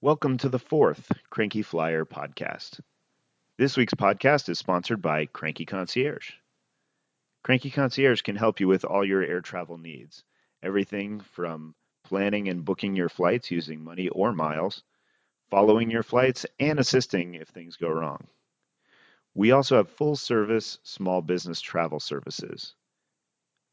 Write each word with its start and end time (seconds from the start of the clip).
Welcome 0.00 0.38
to 0.38 0.48
the 0.48 0.60
fourth 0.60 1.10
Cranky 1.28 1.62
Flier 1.62 2.04
podcast. 2.04 2.78
This 3.56 3.76
week's 3.76 3.94
podcast 3.94 4.48
is 4.48 4.56
sponsored 4.56 5.02
by 5.02 5.26
Cranky 5.26 5.64
Concierge. 5.64 6.34
Cranky 7.42 7.68
Concierge 7.68 8.22
can 8.22 8.36
help 8.36 8.60
you 8.60 8.68
with 8.68 8.84
all 8.84 9.04
your 9.04 9.24
air 9.24 9.40
travel 9.40 9.76
needs. 9.76 10.22
Everything 10.62 11.18
from 11.18 11.74
planning 12.04 12.48
and 12.48 12.64
booking 12.64 12.94
your 12.94 13.08
flights 13.08 13.50
using 13.50 13.82
money 13.82 14.08
or 14.10 14.32
miles, 14.32 14.84
following 15.50 15.90
your 15.90 16.04
flights, 16.04 16.46
and 16.60 16.78
assisting 16.78 17.34
if 17.34 17.48
things 17.48 17.74
go 17.74 17.90
wrong. 17.90 18.28
We 19.34 19.50
also 19.50 19.78
have 19.78 19.90
full 19.90 20.14
service 20.14 20.78
small 20.84 21.22
business 21.22 21.60
travel 21.60 21.98
services. 21.98 22.72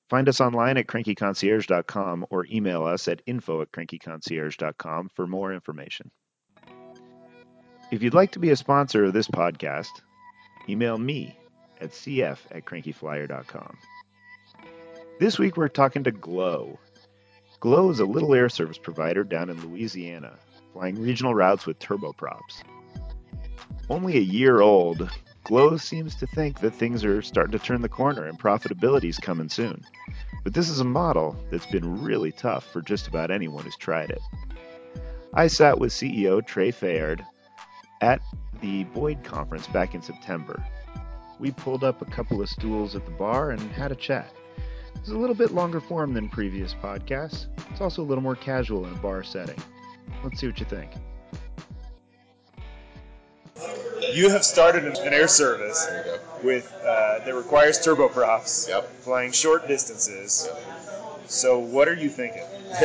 Find 0.10 0.30
us 0.30 0.40
online 0.40 0.78
at 0.78 0.88
crankyconcierge.com 0.88 2.28
or 2.30 2.46
email 2.52 2.84
us 2.84 3.08
at 3.08 3.22
info 3.26 3.62
at 3.62 3.72
crankyconcierge.com 3.72 5.10
for 5.16 5.26
more 5.26 5.54
information. 5.54 6.12
If 7.92 8.04
you'd 8.04 8.14
like 8.14 8.32
to 8.32 8.40
be 8.40 8.52
a 8.52 8.56
sponsor 8.56 9.06
of 9.06 9.14
this 9.14 9.28
podcast, 9.28 10.02
email 10.70 10.98
me 10.98 11.38
at 11.82 11.92
cf 11.92 12.38
at 12.52 12.66
crankyflier.com. 12.66 13.78
This 15.20 15.40
week 15.40 15.58
we're 15.58 15.70
talking 15.70 16.04
to 16.04 16.12
Glow. 16.12 16.80
Glow 17.60 17.90
is 17.90 18.00
a 18.00 18.06
little 18.06 18.36
air 18.36 18.50
service 18.50 18.78
provider 18.78 19.24
down 19.24 19.50
in 19.50 19.62
Louisiana, 19.68 20.38
flying 20.74 21.02
regional 21.02 21.34
routes 21.34 21.66
with 21.66 21.80
turboprops. 21.80 22.62
Only 23.90 24.18
a 24.18 24.22
year 24.22 24.62
old, 24.62 25.10
Glow 25.46 25.78
seems 25.78 26.16
to 26.16 26.26
think 26.26 26.60
that 26.62 26.74
things 26.74 27.06
are 27.06 27.22
starting 27.22 27.52
to 27.52 27.64
turn 27.64 27.84
the 27.84 27.88
corner 27.88 28.26
and 28.26 28.40
profitability 28.40 29.10
is 29.10 29.20
coming 29.20 29.48
soon. 29.48 29.86
But 30.44 30.56
this 30.56 30.70
is 30.70 30.80
a 30.80 30.86
model 30.86 31.36
that's 31.52 31.68
been 31.68 32.04
really 32.04 32.32
tough 32.32 32.66
for 32.74 32.82
just 32.82 33.08
about 33.08 33.30
anyone 33.30 33.64
who's 33.64 33.78
tried 33.78 34.10
it. 34.10 34.22
I 35.36 35.46
sat 35.46 35.80
with 35.80 35.92
CEO 35.92 36.44
Trey 36.44 36.72
Fayard 36.72 37.24
at 38.02 38.22
the 38.60 38.86
Boyd 38.86 39.24
conference 39.24 39.68
back 39.68 39.94
in 39.94 40.02
September. 40.02 40.66
We 41.40 41.52
pulled 41.52 41.84
up 41.84 42.02
a 42.02 42.06
couple 42.06 42.42
of 42.42 42.50
stools 42.50 42.96
at 42.96 43.06
the 43.06 43.12
bar 43.12 43.52
and 43.52 43.62
had 43.72 43.92
a 43.92 43.96
chat. 43.96 44.34
It's 44.96 45.10
a 45.10 45.18
little 45.18 45.36
bit 45.36 45.52
longer 45.52 45.80
form 45.80 46.14
than 46.14 46.28
previous 46.28 46.74
podcasts. 46.74 47.46
It's 47.70 47.82
also 47.82 48.02
a 48.02 48.08
little 48.08 48.24
more 48.24 48.36
casual 48.36 48.88
in 48.88 48.94
a 48.94 48.98
bar 48.98 49.22
setting. 49.22 49.62
Let's 50.24 50.40
see 50.40 50.48
what 50.48 50.60
you 50.60 50.66
think. 50.66 50.90
You 54.16 54.30
have 54.30 54.46
started 54.46 54.86
an 54.86 55.14
air 55.14 55.28
service 55.28 55.86
There 55.88 55.98
you 55.98 56.12
go. 56.14 56.20
with 56.42 56.74
uh, 56.86 57.20
that 57.26 57.36
requires 57.36 57.78
turboprops, 57.80 58.70
Yep. 58.70 58.90
flying 59.02 59.34
short 59.34 59.68
distances. 59.68 60.48
So 61.28 61.60
what 61.60 61.90
are 61.90 61.96
you 61.96 62.10
thinking? 62.10 62.44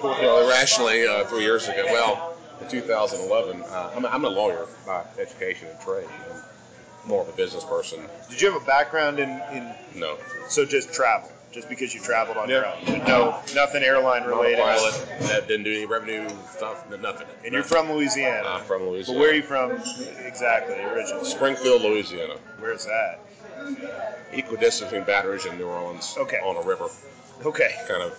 well, 0.00 0.46
irrationally, 0.46 1.08
uh, 1.08 1.24
three 1.24 1.42
years 1.42 1.66
ago, 1.66 1.84
well, 1.86 2.36
in 2.60 2.68
2011, 2.68 3.62
uh, 3.62 3.90
I'm, 3.96 4.04
a, 4.04 4.08
I'm 4.08 4.24
a 4.24 4.28
lawyer 4.28 4.66
by 4.86 5.02
education 5.18 5.66
and 5.70 5.80
trade. 5.80 6.06
I'm 6.30 6.40
more 7.06 7.22
of 7.22 7.28
a 7.28 7.32
business 7.32 7.64
person. 7.64 8.00
Did 8.30 8.40
you 8.40 8.52
have 8.52 8.60
a 8.62 8.64
background 8.64 9.18
in, 9.18 9.28
in 9.52 9.70
No. 9.94 10.16
so 10.48 10.64
just 10.64 10.92
travel? 10.92 11.30
Just 11.52 11.68
because 11.68 11.94
you 11.94 12.00
traveled 12.00 12.36
on 12.36 12.48
your 12.48 12.62
Yeah. 12.62 12.74
own? 12.74 12.86
So 12.86 12.96
no, 13.06 13.40
nothing 13.54 13.84
airline 13.84 14.24
related. 14.24 14.58
pilot. 14.58 14.94
That 15.20 15.46
didn't 15.46 15.64
do 15.64 15.72
any 15.72 15.86
revenue 15.86 16.28
stuff, 16.56 16.84
nothing. 17.00 17.28
And 17.44 17.52
you're 17.52 17.62
from 17.62 17.92
Louisiana. 17.92 18.48
I'm 18.48 18.64
from 18.64 18.80
but 18.86 19.08
where 19.14 19.30
are 19.30 19.34
you 19.34 19.42
from 19.42 19.70
exactly 20.24 20.74
originally? 20.82 21.24
Springfield, 21.24 21.82
Louisiana. 21.82 22.34
Where's 22.58 22.86
that? 22.86 23.20
Equidistant 24.32 24.90
between 24.90 25.06
Baton 25.06 25.30
Rouge 25.30 25.46
and 25.46 25.58
New 25.58 25.66
Orleans. 25.66 26.16
Okay. 26.18 26.38
On 26.38 26.56
a 26.56 26.66
river, 26.66 26.88
Okay. 27.44 27.72
kind 27.86 28.02
of 28.02 28.18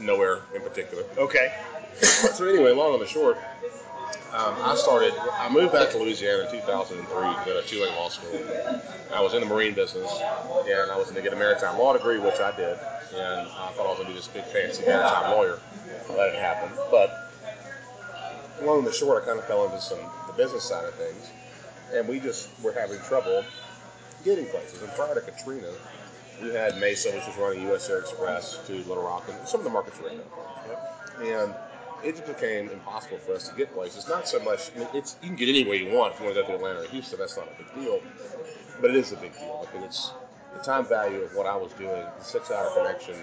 nowhere 0.00 0.40
in 0.54 0.62
particular. 0.62 1.04
Okay. 1.18 1.52
so 2.00 2.46
anyway, 2.48 2.70
long 2.72 2.94
and 2.94 3.02
the 3.02 3.06
short, 3.06 3.36
um, 4.32 4.54
I 4.62 4.74
started. 4.76 5.14
I 5.18 5.48
moved 5.48 5.72
back 5.72 5.90
to 5.90 5.98
Louisiana 5.98 6.44
in 6.44 6.50
2003 6.50 7.00
to 7.00 7.42
go 7.46 7.60
to 7.60 7.66
Tulane 7.66 7.94
Law 7.96 8.08
School. 8.08 8.38
I 9.12 9.22
was 9.22 9.32
in 9.32 9.40
the 9.40 9.46
marine 9.46 9.74
business, 9.74 10.10
and 10.20 10.90
I 10.90 10.96
was 10.98 11.04
going 11.04 11.16
to 11.16 11.22
get 11.22 11.32
a 11.32 11.36
maritime 11.36 11.78
law 11.78 11.94
degree, 11.94 12.18
which 12.18 12.38
I 12.38 12.54
did. 12.54 12.78
And 13.14 13.48
I 13.48 13.72
thought 13.72 13.86
I 13.86 13.88
was 13.88 13.98
going 13.98 14.08
to 14.08 14.12
be 14.12 14.14
this 14.14 14.28
big 14.28 14.44
fancy 14.44 14.84
maritime 14.84 15.32
lawyer. 15.32 15.58
That 16.08 16.16
didn't 16.16 16.40
happen. 16.40 16.70
But 16.90 17.32
long 18.62 18.78
and 18.78 18.86
the 18.86 18.92
short, 18.92 19.22
I 19.22 19.26
kind 19.26 19.38
of 19.38 19.46
fell 19.46 19.64
into 19.64 19.80
some 19.80 19.98
the 20.26 20.32
business 20.34 20.64
side 20.64 20.84
of 20.84 20.94
things, 20.94 21.30
and 21.94 22.06
we 22.06 22.20
just 22.20 22.50
were 22.62 22.72
having 22.72 22.98
trouble 23.00 23.44
getting 24.24 24.46
places. 24.46 24.82
And 24.82 24.90
prior 24.92 25.14
to 25.14 25.20
Katrina, 25.22 25.68
we 26.42 26.50
had 26.50 26.78
Mesa, 26.78 27.10
which 27.12 27.26
was 27.26 27.36
running 27.38 27.66
US 27.70 27.88
Air 27.88 28.00
Express 28.00 28.58
to 28.66 28.72
Little 28.72 29.04
Rock, 29.04 29.24
and 29.28 29.48
some 29.48 29.60
of 29.60 29.64
the 29.64 29.70
markets 29.70 29.98
were 30.00 30.10
in 30.10 30.18
there. 30.18 31.44
And 31.44 31.54
it 32.04 32.16
just 32.16 32.26
became 32.26 32.70
impossible 32.70 33.18
for 33.18 33.34
us 33.34 33.48
to 33.48 33.56
get 33.56 33.72
places. 33.72 34.08
Not 34.08 34.28
so 34.28 34.38
much. 34.40 34.70
I 34.74 34.78
mean, 34.80 34.88
it's 34.94 35.16
you 35.22 35.28
can 35.28 35.36
get 35.36 35.48
anywhere 35.48 35.76
you 35.76 35.92
want 35.94 36.14
if 36.14 36.20
you 36.20 36.26
want 36.26 36.36
to 36.36 36.42
go 36.42 36.48
to 36.48 36.54
Atlanta 36.54 36.80
or 36.80 36.84
Houston. 36.86 37.18
That's 37.18 37.36
not 37.36 37.48
a 37.48 37.62
big 37.62 37.84
deal, 37.84 38.00
but 38.80 38.90
it 38.90 38.96
is 38.96 39.12
a 39.12 39.16
big 39.16 39.32
deal 39.34 39.66
because 39.70 39.84
it's 39.84 40.12
the 40.56 40.62
time 40.62 40.84
value 40.86 41.20
of 41.22 41.34
what 41.34 41.46
I 41.46 41.56
was 41.56 41.72
doing. 41.74 42.04
The 42.18 42.24
six-hour 42.24 42.70
connection 42.74 43.16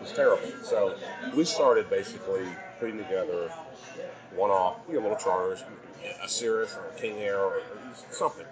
was 0.00 0.12
terrible. 0.12 0.48
So 0.62 0.94
we 1.34 1.44
started 1.44 1.90
basically 1.90 2.46
putting 2.78 2.98
together 2.98 3.50
one-off, 4.34 4.76
you 4.88 4.94
know, 4.94 5.00
little 5.00 5.16
charters, 5.16 5.64
a 6.22 6.28
Cirrus 6.28 6.76
or 6.76 6.88
a 6.96 7.00
King 7.00 7.18
Air 7.18 7.38
or 7.38 7.62
something. 8.10 8.46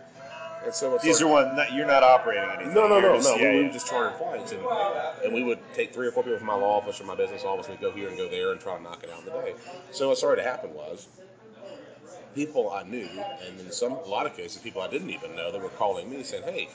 And 0.65 0.75
so 0.75 0.95
it's 0.95 1.05
These 1.05 1.23
like- 1.23 1.31
are 1.31 1.33
one 1.33 1.57
that 1.57 1.73
you're 1.73 1.87
not 1.87 2.03
operating 2.03 2.49
anything. 2.51 2.75
no, 2.75 2.87
no, 2.89 3.01
no, 3.01 3.17
just- 3.17 3.29
no. 3.29 3.37
yeah, 3.37 3.43
we, 3.43 3.49
we 3.51 3.57
yeah. 3.59 3.63
would 3.65 3.73
just 3.73 3.87
charter 3.89 4.17
flights, 4.19 4.53
and, 4.53 4.61
and 5.25 5.33
we 5.35 5.43
would 5.43 5.59
take 5.75 5.93
three 5.95 6.07
or 6.07 6.11
four 6.13 6.23
people 6.23 6.39
from 6.39 6.47
my 6.47 6.55
law 6.55 6.79
office 6.79 7.01
or 7.01 7.05
my 7.05 7.15
business 7.15 7.45
office. 7.45 7.69
We'd 7.69 7.81
go 7.81 7.91
here 7.93 8.09
and 8.09 8.17
go 8.17 8.29
there 8.29 8.53
and 8.53 8.61
try 8.61 8.77
to 8.77 8.83
knock 8.83 9.03
it 9.03 9.11
out 9.11 9.21
in 9.21 9.25
the 9.27 9.31
day. 9.33 9.55
So 9.93 10.09
what 10.09 10.19
started 10.19 10.43
to 10.43 10.49
happen 10.49 10.75
was 10.75 11.07
people 12.35 12.71
I 12.71 12.83
knew, 12.83 13.09
and 13.47 13.59
in 13.61 13.71
some 13.73 13.93
a 13.93 14.05
lot 14.09 14.27
of 14.27 14.37
cases 14.37 14.61
people 14.63 14.83
I 14.83 14.89
didn't 14.89 15.11
even 15.11 15.35
know, 15.37 15.51
they 15.51 15.59
were 15.59 15.69
calling 15.71 16.11
me 16.11 16.23
saying, 16.23 16.43
"Hey, 16.45 16.69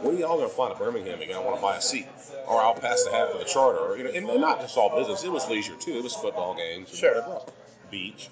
when 0.00 0.16
are 0.16 0.18
y'all 0.18 0.36
going 0.36 0.48
to 0.48 0.54
fly 0.54 0.68
to 0.68 0.74
Birmingham 0.74 1.20
again? 1.22 1.36
I 1.36 1.40
want 1.40 1.56
to 1.56 1.62
buy 1.62 1.76
a 1.76 1.80
seat, 1.80 2.06
or 2.48 2.60
I'll 2.60 2.74
pass 2.74 3.04
the 3.04 3.12
half 3.12 3.28
of 3.30 3.38
the 3.38 3.44
charter." 3.46 3.78
Or, 3.78 3.96
you 3.96 4.04
know, 4.04 4.10
and, 4.10 4.28
and 4.28 4.40
not 4.40 4.60
just 4.60 4.76
all 4.76 4.96
business; 4.96 5.24
it 5.24 5.30
was 5.32 5.48
leisure 5.48 5.74
too. 5.76 5.92
It 5.92 6.02
was 6.02 6.14
football 6.14 6.54
games, 6.54 6.88
and 6.90 6.98
Sure. 6.98 7.42
beach. 7.90 8.28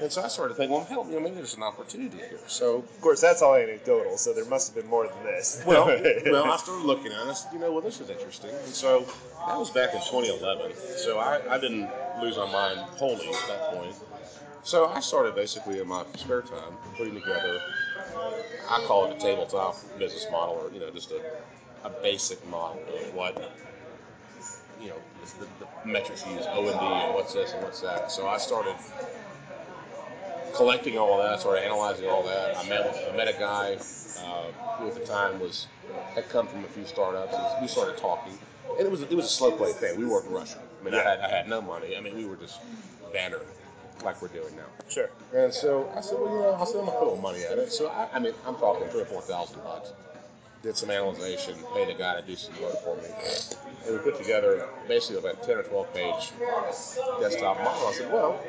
And 0.00 0.12
so 0.12 0.22
I 0.22 0.28
started 0.28 0.56
thinking, 0.56 0.76
well, 0.76 0.84
help 0.84 1.08
me, 1.08 1.18
maybe 1.18 1.36
there's 1.36 1.56
an 1.56 1.62
opportunity 1.62 2.18
here. 2.18 2.38
So 2.46 2.78
Of 2.78 3.00
course, 3.00 3.20
that's 3.20 3.40
all 3.40 3.54
anecdotal, 3.54 4.18
so 4.18 4.32
there 4.32 4.44
must 4.44 4.68
have 4.68 4.82
been 4.82 4.90
more 4.90 5.06
than 5.08 5.22
this. 5.24 5.62
well, 5.66 5.86
well, 6.26 6.44
I 6.44 6.56
started 6.58 6.84
looking 6.84 7.12
at 7.12 7.26
it. 7.26 7.30
I 7.30 7.32
said, 7.32 7.52
you 7.52 7.58
know, 7.58 7.72
well, 7.72 7.80
this 7.80 8.00
is 8.00 8.10
interesting. 8.10 8.50
And 8.50 8.74
so 8.74 9.06
that 9.46 9.58
was 9.58 9.70
back 9.70 9.94
in 9.94 10.00
2011. 10.00 10.72
So 10.96 11.18
I, 11.18 11.40
I 11.54 11.58
didn't 11.58 11.88
lose 12.20 12.36
my 12.36 12.50
mind 12.50 12.78
wholly 12.80 13.26
at 13.28 13.48
that 13.48 13.70
point. 13.72 13.94
So 14.64 14.86
I 14.86 15.00
started 15.00 15.34
basically 15.34 15.80
in 15.80 15.88
my 15.88 16.04
spare 16.16 16.42
time 16.42 16.76
putting 16.96 17.14
together, 17.14 17.60
I 18.68 18.84
call 18.86 19.10
it 19.10 19.16
a 19.16 19.20
tabletop 19.20 19.76
business 19.98 20.26
model, 20.30 20.56
or 20.56 20.72
you 20.74 20.80
know, 20.80 20.90
just 20.90 21.12
a, 21.12 21.20
a 21.84 21.90
basic 22.02 22.44
model 22.48 22.82
of 23.00 23.14
what 23.14 23.52
you 24.80 24.88
know 24.88 24.96
the, 25.38 25.46
the 25.64 25.88
metrics 25.88 26.26
you 26.26 26.34
use, 26.34 26.46
O 26.48 26.66
and 26.66 26.80
D, 26.80 26.84
and 26.84 27.14
what's 27.14 27.32
this 27.32 27.52
and 27.52 27.62
what's 27.62 27.80
that. 27.80 28.10
So 28.10 28.26
I 28.26 28.38
started 28.38 28.74
collecting 30.56 30.98
all 30.98 31.18
that, 31.18 31.40
started 31.40 31.64
analyzing 31.64 32.08
all 32.08 32.22
that. 32.24 32.56
I 32.56 32.68
met 32.68 33.08
I 33.12 33.16
met 33.16 33.28
a 33.28 33.38
guy 33.38 33.78
uh, 34.18 34.44
who 34.78 34.88
at 34.88 34.94
the 34.94 35.00
time 35.00 35.38
was 35.40 35.66
had 36.14 36.28
come 36.28 36.46
from 36.46 36.64
a 36.64 36.68
few 36.68 36.84
startups. 36.86 37.36
And 37.36 37.62
we 37.62 37.68
started 37.68 37.96
talking, 37.96 38.36
and 38.78 38.86
it 38.86 38.90
was 38.90 39.02
it 39.02 39.14
was 39.14 39.26
a 39.26 39.28
slow 39.28 39.52
play 39.52 39.72
thing. 39.72 39.98
We 39.98 40.06
weren't 40.06 40.28
rushing. 40.30 40.60
I 40.80 40.84
mean, 40.84 40.94
I 40.94 41.02
had 41.02 41.20
I 41.20 41.28
had 41.28 41.48
no 41.48 41.60
money. 41.60 41.96
I 41.96 42.00
mean, 42.00 42.16
we 42.16 42.24
were 42.24 42.36
just 42.36 42.60
bantering 43.12 43.46
like 44.04 44.20
we're 44.20 44.28
doing 44.28 44.54
now. 44.56 44.66
sure. 44.88 45.10
And 45.34 45.52
so 45.52 45.90
I 45.96 46.00
said, 46.00 46.18
well, 46.18 46.30
you 46.30 46.38
know, 46.40 46.54
I 46.54 46.64
said 46.64 46.76
I'm 46.80 46.86
gonna 46.86 46.98
put 46.98 47.02
a 47.06 47.10
little 47.10 47.22
money 47.22 47.44
at 47.44 47.58
it. 47.58 47.72
So 47.72 47.88
I, 47.88 48.08
I 48.12 48.18
mean, 48.18 48.34
I'm 48.46 48.56
talking 48.56 48.86
three 48.88 49.02
or 49.02 49.06
four 49.06 49.22
thousand 49.22 49.62
bucks. 49.64 49.92
Did 50.66 50.76
some 50.76 50.90
analyzation, 50.90 51.54
paid 51.74 51.88
a 51.90 51.94
guy 51.94 52.20
to 52.20 52.26
do 52.26 52.34
some 52.34 52.60
work 52.60 52.76
for 52.82 52.96
me, 52.96 53.04
and 53.86 53.92
we 53.94 53.98
put 54.00 54.18
together 54.18 54.68
basically 54.88 55.18
about 55.18 55.40
ten 55.44 55.58
or 55.58 55.62
twelve 55.62 55.94
page 55.94 56.32
desktop 57.20 57.62
model. 57.62 57.86
I 57.86 57.92
said, 57.92 58.12
well, 58.12 58.42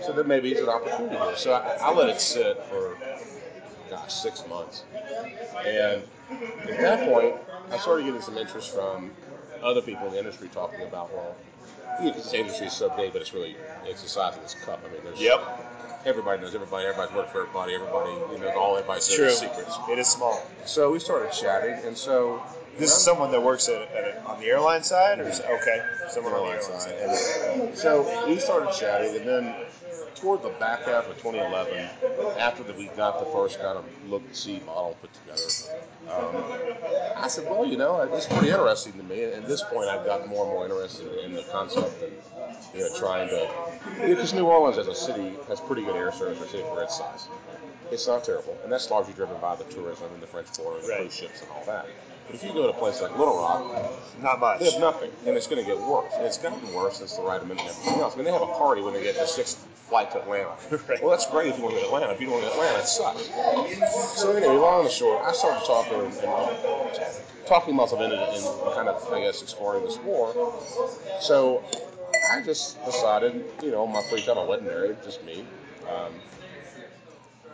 so 0.00 0.12
then 0.12 0.26
maybe 0.26 0.50
it's 0.50 0.62
an 0.62 0.70
opportunity 0.70 1.16
here. 1.18 1.36
So 1.36 1.52
I, 1.52 1.76
I 1.82 1.92
let 1.92 2.08
it 2.08 2.22
sit 2.22 2.56
for, 2.70 2.96
gosh, 3.90 4.14
six 4.14 4.46
months. 4.48 4.84
And 5.66 6.02
at 6.70 6.80
that 6.80 7.06
point, 7.06 7.34
I 7.70 7.76
started 7.76 8.04
getting 8.06 8.22
some 8.22 8.38
interest 8.38 8.72
from 8.74 9.10
other 9.62 9.82
people 9.82 10.06
in 10.06 10.12
the 10.14 10.18
industry 10.20 10.48
talking 10.54 10.80
about, 10.84 11.12
well, 11.12 11.36
this 12.00 12.32
industry 12.32 12.68
is 12.68 12.72
so 12.72 12.88
big, 12.96 13.12
but 13.12 13.20
it's 13.20 13.34
really, 13.34 13.56
it's 13.84 14.02
the 14.02 14.08
size 14.08 14.36
of 14.36 14.42
this 14.42 14.54
cup. 14.64 14.82
I 14.88 14.90
mean, 14.90 15.02
there's 15.04 15.20
Yep. 15.20 15.99
Everybody 16.04 16.40
knows 16.40 16.54
everybody, 16.54 16.86
everybody's 16.86 17.14
worked 17.14 17.30
for 17.32 17.40
everybody, 17.42 17.74
everybody, 17.74 18.10
you 18.32 18.38
know, 18.40 18.50
all 18.58 18.76
everybody's 18.76 19.08
True. 19.08 19.30
secrets. 19.30 19.76
It 19.88 19.98
is 19.98 20.08
small. 20.08 20.42
So 20.64 20.90
we 20.92 20.98
started 20.98 21.32
chatting, 21.32 21.74
and 21.86 21.96
so 21.96 22.42
This 22.78 22.92
is 22.96 23.02
someone 23.02 23.30
that 23.32 23.42
works 23.42 23.68
at, 23.68 23.82
at 23.92 24.04
a, 24.16 24.22
on 24.24 24.40
the 24.40 24.46
airline 24.46 24.82
side, 24.82 25.18
or 25.18 25.24
is, 25.28 25.40
okay, 25.40 25.82
someone 26.08 26.32
on 26.32 26.46
the 26.46 26.52
airline 26.52 26.80
side. 26.80 26.94
And 27.00 27.76
so 27.76 28.26
we 28.26 28.38
started 28.38 28.72
chatting, 28.72 29.16
and 29.16 29.26
then 29.28 29.54
toward 30.14 30.42
the 30.42 30.50
back 30.60 30.84
half 30.84 31.08
of 31.08 31.16
2011, 31.20 31.88
after 32.38 32.62
that 32.62 32.76
we 32.76 32.86
got 32.96 33.18
the 33.18 33.26
first 33.32 33.60
kind 33.60 33.76
of 33.76 33.84
look 34.08 34.22
and 34.24 34.34
see 34.36 34.60
model 34.66 34.96
put 35.00 35.10
together, 35.14 35.42
um, 36.10 36.44
I 37.16 37.28
said, 37.28 37.44
well, 37.50 37.66
you 37.66 37.76
know, 37.76 38.00
it's 38.14 38.26
pretty 38.26 38.48
interesting 38.48 38.92
to 38.94 39.02
me. 39.02 39.24
And 39.24 39.34
at 39.34 39.46
this 39.48 39.62
point, 39.62 39.88
I've 39.88 40.06
gotten 40.06 40.28
more 40.28 40.44
and 40.44 40.52
more 40.54 40.64
interested 40.64 41.24
in 41.24 41.34
the 41.34 41.42
concept 41.44 42.02
and 42.02 42.12
you 42.74 42.80
know 42.80 42.88
trying 42.94 43.28
to 43.28 43.48
because 44.06 44.32
New 44.34 44.46
Orleans 44.46 44.78
as 44.78 44.86
a 44.86 44.94
city 44.94 45.36
has 45.48 45.60
pretty 45.60 45.82
good 45.82 45.96
air 45.96 46.12
service 46.12 46.38
for 46.38 46.44
a 46.44 46.48
city 46.48 46.64
for 46.72 46.82
its 46.82 46.96
size. 46.96 47.28
It's 47.90 48.06
not 48.06 48.22
terrible, 48.22 48.56
and 48.62 48.70
that's 48.72 48.88
largely 48.90 49.12
driven 49.14 49.36
by 49.40 49.56
the 49.56 49.64
tourism 49.64 50.06
and 50.14 50.22
the 50.22 50.26
French 50.28 50.46
Quarter, 50.56 50.82
the 50.82 50.88
Right. 50.88 51.00
cruise 51.00 51.14
ships, 51.14 51.40
and 51.42 51.50
all 51.50 51.64
that. 51.66 51.86
But 52.26 52.36
if 52.36 52.44
you 52.44 52.52
go 52.52 52.62
to 52.62 52.68
a 52.68 52.72
place 52.72 53.00
like 53.00 53.16
Little 53.18 53.34
Rock, 53.36 53.64
Not 54.22 54.38
much. 54.38 54.60
they 54.60 54.66
have 54.70 54.78
nothing, 54.78 55.10
and 55.26 55.36
it's 55.36 55.48
going 55.48 55.60
to 55.64 55.66
get 55.68 55.80
worse. 55.80 56.12
And 56.14 56.24
it's 56.24 56.38
gotten 56.38 56.72
worse 56.72 56.98
since 56.98 57.16
the 57.16 57.22
Wright 57.22 57.42
amendment 57.42 57.66
and 57.68 57.76
everything 57.76 58.00
else. 58.00 58.14
I 58.14 58.16
mean, 58.18 58.26
they 58.26 58.32
have 58.32 58.42
a 58.42 58.46
party 58.46 58.80
when 58.80 58.94
they 58.94 59.02
get 59.02 59.18
the 59.18 59.26
sixth 59.26 59.58
flight 59.88 60.12
to 60.12 60.20
Atlanta. 60.22 60.54
Right. 60.88 61.02
Well, 61.02 61.10
that's 61.10 61.26
great 61.26 61.48
if 61.48 61.58
you 61.58 61.64
want 61.64 61.74
to 61.78 61.82
Atlanta. 61.84 62.12
If 62.12 62.20
you 62.20 62.26
don't 62.26 62.36
want 62.40 62.46
to 62.46 62.52
Atlanta, 62.52 62.78
it 62.78 62.86
sucks. 62.86 63.28
So 64.20 64.30
anyway, 64.36 64.54
long 64.54 64.82
and 64.84 64.90
short, 64.92 65.20
I 65.24 65.32
started 65.32 65.64
talking 65.64 65.98
and, 65.98 66.14
and 66.14 67.00
talking 67.46 67.74
myself 67.74 68.00
into 68.00 68.14
it 68.22 68.28
and 68.38 68.72
kind 68.72 68.88
of, 68.88 69.12
I 69.12 69.18
guess, 69.20 69.42
exploring 69.42 69.82
this 69.82 69.98
war. 69.98 70.32
So 71.20 71.64
I 72.30 72.42
just 72.42 72.82
decided, 72.84 73.44
you 73.60 73.72
know, 73.72 73.86
my 73.88 74.02
free 74.02 74.22
time, 74.22 74.38
I 74.38 74.44
wasn't 74.44 74.68
married, 74.68 74.96
just 75.02 75.24
me. 75.24 75.44
Um, 75.88 76.12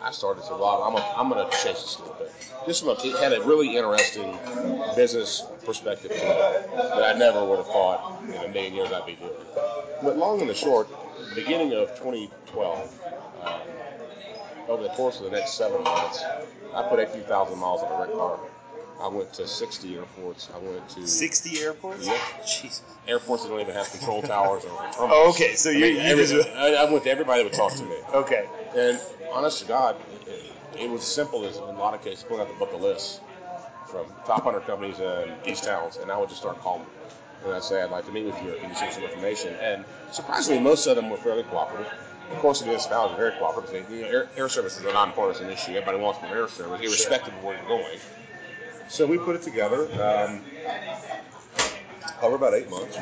I 0.02 0.10
started 0.10 0.44
to, 0.44 0.52
well, 0.52 0.82
I'm, 0.82 0.94
a, 0.94 1.14
I'm 1.16 1.30
going 1.30 1.44
to 1.44 1.50
chase 1.50 1.80
this 1.80 1.96
a 1.96 2.02
little 2.02 2.16
bit. 2.16 2.32
This 2.66 2.82
one 2.82 2.96
it 3.02 3.16
had 3.18 3.32
a 3.32 3.42
really 3.42 3.74
interesting 3.74 4.36
business 4.94 5.44
perspective 5.64 6.10
to 6.10 6.16
it 6.16 6.70
that 6.76 7.02
I 7.02 7.18
never 7.18 7.42
would 7.44 7.56
have 7.56 7.66
thought 7.66 8.22
in 8.24 8.34
a 8.34 8.48
million 8.48 8.74
years 8.74 8.92
I'd 8.92 9.06
be 9.06 9.14
doing. 9.14 9.32
But 10.02 10.18
long 10.18 10.42
and 10.42 10.50
the 10.50 10.54
short, 10.54 10.88
beginning 11.34 11.72
of 11.72 11.88
2012, 11.96 13.00
um, 13.42 13.60
over 14.68 14.82
the 14.82 14.90
course 14.90 15.20
of 15.20 15.24
the 15.24 15.30
next 15.30 15.54
seven 15.54 15.82
months, 15.84 16.22
I 16.74 16.82
put 16.82 17.00
a 17.00 17.06
few 17.06 17.22
thousand 17.22 17.58
miles 17.58 17.82
on 17.82 17.92
a 17.92 18.00
rent 18.04 18.12
car. 18.12 18.38
I 19.00 19.08
went 19.08 19.32
to 19.34 19.46
60 19.46 19.94
airports. 19.96 20.48
I 20.54 20.58
went 20.58 20.88
to 20.90 21.06
60 21.06 21.60
airports? 21.60 22.06
Yeah. 22.06 22.18
Jesus. 22.46 22.82
airports 23.06 23.42
that 23.42 23.50
don't 23.50 23.60
even 23.60 23.74
have 23.74 23.90
control 23.90 24.22
towers 24.22 24.64
or 24.64 24.70
terminals. 24.92 24.96
Oh, 24.98 25.30
okay, 25.30 25.54
so 25.54 25.70
I 25.70 25.74
you- 25.74 25.80
mean, 25.80 26.06
you 26.18 26.26
just- 26.26 26.48
I, 26.50 26.74
I 26.74 26.90
went 26.90 27.04
to 27.04 27.10
everybody 27.10 27.42
that 27.42 27.50
would 27.50 27.56
talk 27.58 27.72
to 27.74 27.84
me. 27.84 27.96
Okay. 28.14 28.48
And 28.74 28.98
honest 29.32 29.60
to 29.60 29.68
God, 29.68 29.96
it, 30.26 30.80
it 30.80 30.90
was 30.90 31.02
simple 31.02 31.44
as 31.44 31.56
in 31.56 31.62
a 31.62 31.66
lot 31.72 31.94
of 31.94 32.02
cases 32.02 32.24
pulling 32.24 32.42
out 32.42 32.48
the 32.48 32.54
book 32.54 32.72
of 32.72 32.80
lists 32.80 33.20
from 33.86 34.06
top 34.26 34.44
100 34.44 34.66
companies 34.66 34.98
in 34.98 35.30
these 35.44 35.60
towns, 35.60 35.96
and 35.98 36.10
I 36.10 36.18
would 36.18 36.28
just 36.28 36.40
start 36.40 36.58
calling 36.60 36.82
them. 36.82 36.90
And 37.44 37.54
I'd 37.54 37.62
say, 37.62 37.82
I'd 37.82 37.90
like 37.90 38.06
to 38.06 38.12
meet 38.12 38.24
with 38.24 38.42
you, 38.42 38.54
or 38.54 38.56
can 38.56 38.70
you 38.70 38.74
send 38.74 38.92
some 38.92 39.04
information? 39.04 39.54
And 39.60 39.84
surprisingly, 40.10 40.60
most 40.60 40.86
of 40.86 40.96
them 40.96 41.10
were 41.10 41.16
fairly 41.18 41.44
cooperative. 41.44 41.92
Of 42.32 42.38
course, 42.38 42.58
the 42.60 42.66
municipalities 42.66 43.14
are 43.14 43.18
very 43.18 43.38
cooperative. 43.38 43.86
They, 43.88 43.94
you 43.96 44.02
know, 44.02 44.08
air, 44.08 44.28
air 44.36 44.48
service 44.48 44.78
is 44.78 44.84
a 44.84 44.92
nonpartisan 44.92 45.48
issue. 45.48 45.72
Everybody 45.72 45.98
wants 45.98 46.20
more 46.22 46.34
air 46.34 46.48
service, 46.48 46.80
irrespective 46.80 47.32
of 47.34 47.44
where 47.44 47.56
you're 47.56 47.68
going. 47.68 47.98
So 48.88 49.06
we 49.06 49.18
put 49.18 49.36
it 49.36 49.42
together 49.42 49.88
um, 50.02 50.40
over 52.22 52.36
about 52.36 52.54
eight 52.54 52.70
months. 52.70 52.98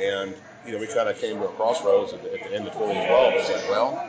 And, 0.00 0.34
you 0.66 0.72
know, 0.72 0.78
we 0.78 0.86
kind 0.86 1.08
of 1.08 1.18
came 1.20 1.38
to 1.38 1.44
a 1.44 1.52
crossroads 1.52 2.12
at 2.12 2.22
the, 2.22 2.34
at 2.34 2.42
the 2.42 2.54
end 2.54 2.66
of 2.66 2.72
2012 2.74 3.34
and 3.34 3.44
said, 3.44 3.70
well, 3.70 4.06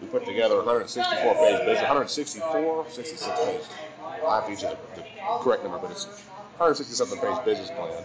we 0.00 0.06
put 0.08 0.24
together 0.24 0.54
a 0.54 0.58
164 0.58 1.34
page 1.34 1.58
business, 1.58 1.80
164, 1.80 2.86
66 2.90 3.40
page. 3.40 3.60
I 4.26 4.36
have 4.36 4.44
to 4.46 4.50
use 4.50 4.60
the 4.62 4.76
correct 5.40 5.62
number, 5.64 5.78
but 5.78 5.90
it's 5.90 6.06
160 6.58 6.94
something 6.94 7.18
page 7.18 7.44
business 7.44 7.70
plan. 7.70 8.04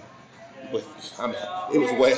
With, 0.72 1.16
I'm, 1.20 1.32
it 1.74 1.78
was 1.78 1.92
way, 1.94 2.12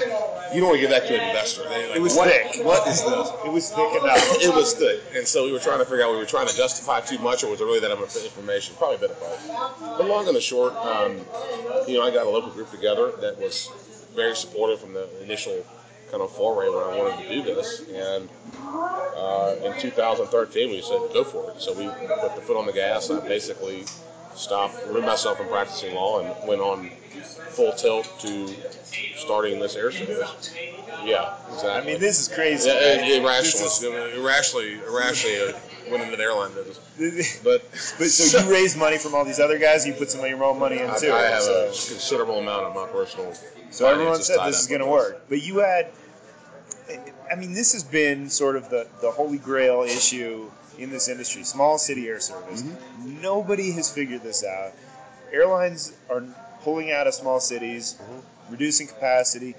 you 0.53 0.61
don't 0.61 0.69
want 0.69 0.75
to 0.75 0.81
give 0.81 0.89
that 0.89 1.07
to 1.07 1.19
an 1.19 1.27
investor. 1.27 1.67
They, 1.67 1.87
like, 1.87 1.97
It 1.97 2.01
was 2.01 2.15
what, 2.15 2.29
thick. 2.29 2.65
What 2.65 2.87
is 2.87 3.03
this? 3.03 3.29
It 3.43 3.51
was 3.51 3.69
thick 3.71 4.01
enough. 4.01 4.19
it 4.41 4.53
was 4.53 4.73
thick, 4.73 5.01
and 5.15 5.27
so 5.27 5.43
we 5.45 5.51
were 5.51 5.59
trying 5.59 5.79
to 5.79 5.85
figure 5.85 6.03
out 6.03 6.11
we 6.11 6.17
were 6.17 6.25
trying 6.25 6.47
to 6.47 6.55
justify 6.55 7.01
too 7.01 7.17
much, 7.19 7.43
or 7.43 7.49
was 7.49 7.61
it 7.61 7.65
really 7.65 7.79
that 7.79 7.99
much 7.99 8.15
information? 8.15 8.75
Probably 8.77 8.97
a 8.97 8.99
bit 8.99 9.11
of 9.11 9.19
both. 9.19 9.97
But 9.97 10.07
long 10.07 10.27
and 10.27 10.35
the 10.35 10.41
short, 10.41 10.73
um, 10.75 11.17
you 11.87 11.97
know, 11.97 12.03
I 12.03 12.11
got 12.11 12.27
a 12.27 12.29
local 12.29 12.51
group 12.51 12.71
together 12.71 13.11
that 13.21 13.39
was 13.39 13.69
very 14.15 14.35
supportive 14.35 14.79
from 14.79 14.93
the 14.93 15.09
initial 15.23 15.65
kind 16.11 16.21
of 16.21 16.31
foray 16.31 16.69
when 16.69 16.83
I 16.83 16.97
wanted 16.97 17.27
to 17.27 17.29
do 17.29 17.41
this, 17.43 17.81
and 17.89 18.29
uh, 18.61 19.55
in 19.65 19.79
2013 19.79 20.69
we 20.69 20.81
said 20.81 20.99
go 21.13 21.23
for 21.23 21.51
it. 21.51 21.61
So 21.61 21.73
we 21.73 21.87
put 21.87 22.35
the 22.35 22.41
foot 22.41 22.57
on 22.57 22.65
the 22.65 22.73
gas. 22.73 23.09
I 23.09 23.19
basically 23.27 23.85
stopped, 24.35 24.85
removed 24.87 25.05
myself 25.05 25.37
from 25.37 25.47
practicing 25.47 25.95
law, 25.95 26.19
and 26.19 26.47
went 26.47 26.61
on 26.61 26.89
full 27.49 27.71
tilt 27.73 28.11
to 28.19 28.49
starting 29.15 29.59
this 29.59 29.75
air 29.75 29.91
service. 29.91 30.53
Yeah, 31.03 31.35
exactly. 31.47 31.69
I 31.69 31.81
mean, 31.85 31.99
this 31.99 32.19
is 32.19 32.27
crazy. 32.27 32.69
Yeah, 32.69 32.75
right? 32.75 32.83
it, 32.83 33.23
This 33.45 33.83
irrationally, 33.83 34.15
irrationally, 34.15 34.73
irrationally 34.87 35.53
uh, 35.53 35.57
went 35.89 36.03
into 36.03 36.17
the 36.17 36.23
airline 36.23 36.51
business. 36.53 36.79
But, 37.43 37.61
But 37.97 38.07
so 38.09 38.39
you 38.39 38.51
raised 38.51 38.77
money 38.77 38.97
from 38.97 39.15
all 39.15 39.25
these 39.25 39.39
other 39.39 39.57
guys. 39.59 39.85
You 39.85 39.93
put 39.93 40.09
some 40.09 40.21
of 40.21 40.29
your 40.29 40.43
own 40.43 40.59
money 40.59 40.79
in 40.79 40.89
I, 40.89 40.97
too. 40.97 41.11
I 41.11 41.23
have 41.23 41.43
so, 41.43 41.63
a 41.63 41.65
considerable 41.67 42.39
amount 42.39 42.65
of 42.65 42.75
my 42.75 42.87
personal. 42.87 43.33
so 43.69 43.87
everyone 43.87 44.21
said 44.21 44.39
this 44.47 44.61
is 44.61 44.67
going 44.67 44.81
to 44.81 44.87
work. 44.87 45.25
But 45.29 45.41
you 45.43 45.57
had, 45.59 45.87
I 47.31 47.35
mean, 47.35 47.53
this 47.53 47.73
has 47.73 47.83
been 47.83 48.29
sort 48.29 48.55
of 48.55 48.69
the 48.69 48.87
the 49.01 49.11
holy 49.11 49.37
grail 49.37 49.83
issue 49.83 50.49
in 50.77 50.89
this 50.89 51.07
industry. 51.07 51.43
Small 51.43 51.77
city 51.77 52.07
air 52.07 52.19
service. 52.19 52.61
Mm-hmm. 52.61 53.21
Nobody 53.21 53.71
has 53.71 53.91
figured 53.91 54.21
this 54.23 54.43
out. 54.43 54.73
Airlines 55.31 55.93
are 56.09 56.23
pulling 56.61 56.91
out 56.91 57.07
of 57.07 57.13
small 57.13 57.39
cities, 57.39 57.95
Mm-hmm. 58.01 58.51
reducing 58.51 58.87
capacity. 58.87 59.55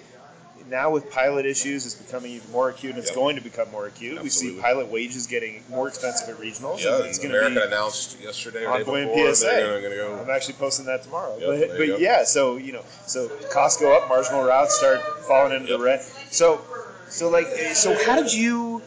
Now 0.69 0.91
with 0.91 1.13
pilot 1.13 1.47
issues, 1.47 1.87
it's 1.87 1.95
becoming 1.95 2.33
even 2.33 2.51
more 2.51 2.71
acute, 2.71 2.91
and 2.95 2.99
it's 2.99 3.11
Yep. 3.11 3.15
going 3.17 3.37
to 3.37 3.43
become 3.43 3.71
more 3.71 3.87
acute. 3.87 4.21
We 4.21 4.29
see 4.31 4.59
pilot 4.61 4.89
wages 4.89 5.29
getting 5.29 5.63
more 5.71 5.87
expensive 5.87 6.29
at 6.29 6.41
regionals. 6.43 6.83
Yeah, 6.83 7.05
it's 7.05 7.19
to 7.19 7.29
be 7.29 7.61
announced 7.61 8.21
yesterday 8.21 8.65
or 8.65 8.71
on 8.73 8.79
day 8.83 9.05
before 9.05 9.33
PSA. 9.33 9.47
to 9.47 10.19
I'm 10.25 10.31
actually 10.31 10.55
posting 10.55 10.87
that 10.87 11.05
tomorrow. 11.05 11.39
Yep, 11.39 11.69
but 11.69 11.79
but 11.79 12.01
yeah, 12.01 12.25
so 12.25 12.57
you 12.57 12.73
know, 12.73 12.83
so 13.07 13.29
costs 13.53 13.81
go 13.81 13.97
up, 13.97 14.09
marginal 14.09 14.43
routes 14.45 14.77
start 14.77 15.01
falling 15.29 15.53
into 15.53 15.69
Yep. 15.71 15.79
the 15.79 15.85
red. 15.85 16.03
So 16.33 16.61
so 17.09 17.29
like 17.29 17.47
eh, 17.57 17.75
so 17.75 17.97
how 18.05 18.17
did 18.21 18.33
you 18.33 18.83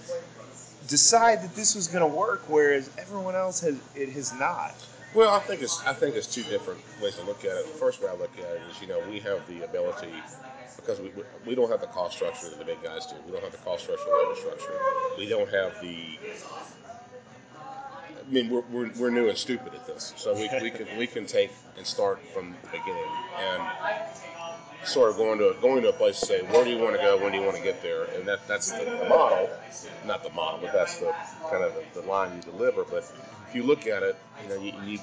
decide 0.87 1.41
that 1.43 1.55
this 1.55 1.75
was 1.75 1.87
going 1.87 2.01
to 2.01 2.15
work 2.17 2.43
whereas 2.47 2.89
everyone 2.97 3.35
else 3.35 3.61
has 3.61 3.79
it 3.95 4.09
has 4.09 4.33
not? 4.33 4.73
Well, 5.13 5.33
I 5.33 5.39
think 5.39 5.61
it's 5.61 5.85
I 5.85 5.93
think 5.93 6.15
it's 6.15 6.27
two 6.27 6.43
different 6.43 6.81
ways 7.01 7.15
to 7.15 7.23
look 7.23 7.43
at 7.43 7.51
it. 7.51 7.65
The 7.65 7.79
first 7.79 8.01
way 8.01 8.09
I 8.09 8.15
look 8.15 8.37
at 8.37 8.45
it 8.45 8.61
is, 8.69 8.81
you 8.81 8.87
know, 8.87 9.01
we 9.09 9.19
have 9.19 9.45
the 9.47 9.63
ability 9.63 10.13
because 10.75 10.99
we, 10.99 11.09
we, 11.09 11.23
we 11.47 11.55
don't 11.55 11.69
have 11.69 11.81
the 11.81 11.87
cost 11.87 12.15
structure 12.15 12.49
that 12.49 12.59
the 12.59 12.65
big 12.65 12.81
guys 12.83 13.05
do. 13.05 13.15
We 13.25 13.31
don't 13.31 13.43
have 13.43 13.51
the 13.51 13.57
cost 13.59 13.83
structure, 13.83 14.05
labor 14.05 14.35
structure. 14.39 14.73
We 15.17 15.27
don't 15.27 15.49
have 15.51 15.81
the. 15.81 16.17
I 18.17 18.31
mean, 18.31 18.49
we're, 18.49 18.61
we're, 18.71 18.91
we're 18.99 19.09
new 19.09 19.27
and 19.29 19.37
stupid 19.37 19.73
at 19.73 19.87
this, 19.87 20.13
so 20.15 20.35
we, 20.35 20.47
we 20.61 20.69
can 20.69 20.85
we 20.97 21.07
can 21.07 21.25
take 21.25 21.51
and 21.77 21.85
start 21.85 22.19
from 22.33 22.51
the 22.61 22.67
beginning 22.67 23.11
and 23.39 23.63
sort 24.85 25.09
of 25.09 25.17
going 25.17 25.37
to 25.39 25.49
a, 25.49 25.53
going 25.55 25.81
to 25.83 25.89
a 25.89 25.93
place 25.93 26.19
to 26.21 26.25
say 26.25 26.41
where 26.43 26.63
do 26.63 26.69
you 26.71 26.77
want 26.77 26.95
to 26.95 27.01
go, 27.01 27.17
when 27.17 27.31
do 27.31 27.37
you 27.37 27.43
want 27.43 27.57
to 27.57 27.63
get 27.63 27.81
there, 27.81 28.05
and 28.15 28.27
that 28.27 28.47
that's 28.47 28.71
the, 28.71 28.83
the 28.85 29.09
model, 29.09 29.49
not 30.05 30.23
the 30.23 30.29
model, 30.31 30.59
but 30.61 30.73
that's 30.73 30.97
the 30.99 31.13
kind 31.49 31.63
of 31.63 31.73
the, 31.93 32.01
the 32.01 32.07
line 32.07 32.35
you 32.35 32.41
deliver. 32.51 32.83
But 32.83 33.03
if 33.47 33.55
you 33.55 33.63
look 33.63 33.87
at 33.87 34.03
it, 34.03 34.17
you 34.43 34.49
know, 34.49 34.61
you, 34.61 34.73
you 34.85 34.99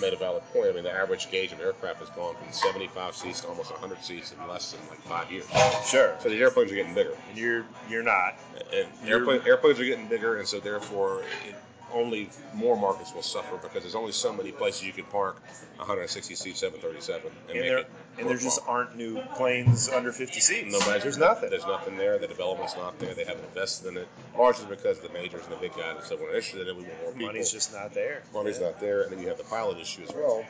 made 0.00 0.12
a 0.12 0.16
valid 0.16 0.42
point. 0.52 0.68
I 0.68 0.72
mean, 0.72 0.84
the 0.84 0.92
average 0.92 1.30
gauge 1.30 1.52
of 1.52 1.60
aircraft 1.60 2.00
has 2.00 2.10
gone 2.10 2.34
from 2.34 2.52
75 2.52 3.14
seats 3.14 3.40
to 3.42 3.48
almost 3.48 3.70
100 3.70 4.02
seats 4.02 4.32
in 4.32 4.48
less 4.48 4.72
than 4.72 4.80
like 4.88 4.98
five 5.02 5.30
years. 5.30 5.46
Sure. 5.86 6.16
So 6.20 6.28
the 6.28 6.40
airplanes 6.40 6.72
are 6.72 6.74
getting 6.74 6.94
bigger, 6.94 7.16
And 7.28 7.38
you're 7.38 7.64
you're 7.88 8.02
not. 8.02 8.34
and 8.72 8.88
You're- 9.04 9.20
airplane, 9.20 9.40
airplanes 9.46 9.80
are 9.80 9.84
getting 9.84 10.06
bigger, 10.08 10.36
and 10.38 10.46
so 10.46 10.60
therefore. 10.60 11.22
It, 11.48 11.54
only 11.94 12.28
more 12.52 12.76
markets 12.76 13.14
will 13.14 13.22
suffer 13.22 13.56
because 13.56 13.82
there's 13.82 13.94
only 13.94 14.12
so 14.12 14.32
many 14.32 14.52
places 14.52 14.84
you 14.84 14.92
can 14.92 15.04
park 15.04 15.40
160 15.76 16.34
seat 16.34 16.56
737 16.56 17.30
and, 17.48 17.56
And 17.56 17.68
there 17.68 17.84
and 18.18 18.28
there 18.28 18.36
just 18.36 18.60
aren't 18.66 18.96
new 18.96 19.20
planes 19.34 19.88
under 19.88 20.12
50 20.12 20.40
seats. 20.40 20.72
Nobody's, 20.72 21.02
There's 21.02 21.18
nothing. 21.18 21.50
There's 21.50 21.66
nothing 21.66 21.96
there. 21.96 22.18
The 22.18 22.28
development's 22.28 22.76
not 22.76 22.98
there. 22.98 23.14
They 23.14 23.24
haven't 23.24 23.44
invested 23.44 23.88
in 23.88 23.96
it. 23.96 24.08
Largely 24.38 24.66
because 24.66 25.00
the 25.00 25.08
majors 25.08 25.42
and 25.44 25.52
the 25.52 25.56
big 25.56 25.74
guys 25.74 25.96
said 26.04 26.18
we're 26.20 26.28
interested 26.28 26.62
in 26.62 26.68
it. 26.68 26.76
We 26.76 26.82
want 26.84 27.02
more 27.02 27.12
people. 27.12 27.26
Money's 27.26 27.50
just 27.50 27.72
not 27.72 27.92
there. 27.92 28.22
Money's 28.32 28.60
not 28.60 28.80
there, 28.80 29.02
and 29.02 29.12
then 29.12 29.20
you 29.20 29.28
have 29.28 29.38
the 29.38 29.44
pilot 29.44 29.78
issue 29.78 30.02
as 30.02 30.14
well. 30.14 30.44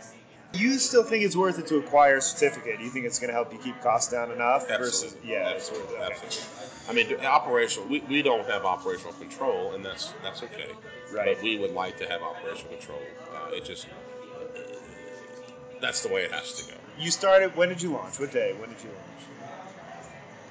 You 0.55 0.79
still 0.79 1.03
think 1.03 1.25
it's 1.25 1.37
worth 1.37 1.59
it 1.59 1.67
to 1.69 1.77
acquire 1.79 2.17
a 2.17 2.23
certificate? 2.23 2.81
You 2.81 2.89
think 2.91 3.07
it's 3.07 3.19
going 3.19 3.29
to 3.29 3.35
help 3.35 3.53
you 3.53 3.59
keep 3.59 3.81
costs 3.81 4.11
down 4.13 4.31
enough? 4.31 4.69
Versus, 4.69 5.05
Absolutely. 5.05 5.31
yeah, 5.31 5.51
it's 5.51 5.71
worth 5.71 5.81
Absolutely. 5.81 5.97
it. 5.97 6.03
Okay. 6.03 6.27
Absolutely. 6.27 7.17
I 7.17 7.17
mean, 7.19 7.27
operational. 7.27 7.89
We, 7.89 8.01
we 8.01 8.23
don't 8.23 8.47
have 8.47 8.65
operational 8.65 9.15
control, 9.15 9.73
and 9.73 9.85
that's 9.85 10.13
that's 10.23 10.43
okay. 10.43 10.71
Right. 11.13 11.35
But 11.37 11.43
we 11.43 11.59
would 11.59 11.73
like 11.73 11.97
to 11.99 12.09
have 12.09 12.23
operational 12.23 12.77
control. 12.77 13.01
Uh, 13.35 13.55
it 13.55 13.65
just 13.65 13.87
that's 15.81 16.03
the 16.03 16.09
way 16.09 16.23
it 16.23 16.33
has 16.33 16.53
to 16.55 16.71
go. 16.73 16.79
You 16.99 17.11
started. 17.11 17.57
When 17.57 17.69
did 17.71 17.83
you 17.83 17.91
launch? 17.91 18.21
What 18.21 18.33
day? 18.33 18.53
When 18.59 18.69
did 18.69 18.83
you 18.83 18.91
launch? 18.91 19.01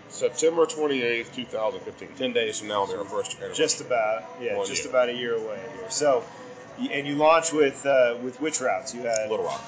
September 0.09 0.65
28th, 0.65 1.33
2015. 1.33 2.09
Ten 2.17 2.33
days 2.33 2.59
from 2.59 2.67
now, 2.67 2.81
our 2.81 2.87
first. 3.05 3.35
anniversary. 3.37 3.55
Just 3.55 3.81
about. 3.81 4.23
Yeah, 4.41 4.57
One 4.57 4.67
just 4.67 4.83
year. 4.83 4.91
about 4.91 5.09
a 5.09 5.13
year 5.13 5.35
away 5.35 5.59
here. 5.75 5.89
So, 5.89 6.23
and 6.91 7.07
you 7.07 7.15
launched 7.15 7.53
with 7.53 7.85
uh, 7.85 8.17
with 8.21 8.39
which 8.41 8.59
routes? 8.61 8.93
You 8.93 9.01
had 9.01 9.29
Little 9.29 9.45
Rock. 9.45 9.63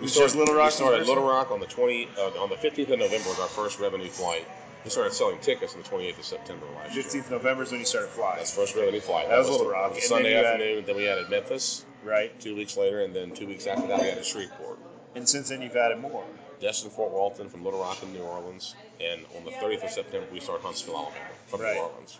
We 0.00 0.06
started 0.08 0.36
Little 0.36 0.54
Rock 0.54 0.66
We 0.66 0.70
started 0.72 1.06
Little? 1.06 1.26
Rock 1.26 1.50
on 1.50 1.60
the 1.60 1.66
20 1.66 2.08
uh, 2.18 2.22
on 2.42 2.48
the 2.50 2.56
15th 2.56 2.90
of 2.92 2.98
November 2.98 3.28
was 3.28 3.40
our 3.40 3.48
first 3.48 3.80
revenue 3.80 4.08
flight. 4.08 4.46
We 4.84 4.90
started 4.90 5.12
selling 5.12 5.38
tickets 5.40 5.74
on 5.74 5.82
the 5.82 5.88
28th 5.88 6.18
of 6.18 6.24
September 6.24 6.66
last 6.76 6.94
year. 6.94 7.02
15th 7.04 7.24
of 7.26 7.30
November 7.32 7.62
is 7.64 7.70
when 7.72 7.80
you 7.80 7.86
started 7.86 8.08
flying. 8.10 8.36
That's 8.38 8.52
the 8.54 8.60
first 8.60 8.76
revenue 8.76 9.00
flight. 9.00 9.28
That 9.28 9.38
was 9.38 9.48
Little 9.50 9.66
the- 9.66 9.72
Rock. 9.72 9.90
that 9.90 9.96
was 9.96 10.08
Sunday 10.08 10.30
then 10.34 10.38
you 10.40 10.44
had- 10.46 10.54
afternoon. 10.60 10.84
Then 10.86 10.96
we 10.96 11.08
added 11.08 11.28
Memphis 11.30 11.84
right? 12.04 12.40
two 12.40 12.54
weeks 12.54 12.76
later, 12.76 13.02
and 13.02 13.14
then 13.14 13.32
two 13.32 13.46
weeks 13.46 13.66
after 13.66 13.88
that 13.88 14.00
we 14.00 14.08
added 14.08 14.24
Shreveport. 14.24 14.78
And 15.16 15.28
since 15.28 15.48
then, 15.48 15.62
you've 15.62 15.74
added 15.76 15.98
more. 16.00 16.24
Destin, 16.60 16.90
Fort 16.90 17.12
Walton 17.12 17.48
from 17.48 17.64
Little 17.64 17.80
Rock 17.80 17.98
and 18.02 18.12
New 18.12 18.20
Orleans, 18.22 18.74
and 19.00 19.24
on 19.36 19.44
the 19.44 19.50
30th 19.52 19.84
of 19.84 19.90
September 19.90 20.26
we 20.32 20.40
start 20.40 20.60
Huntsville, 20.60 20.96
Alabama 20.96 21.24
from 21.46 21.60
Right. 21.60 21.74
New 21.74 21.80
Orleans. 21.82 22.18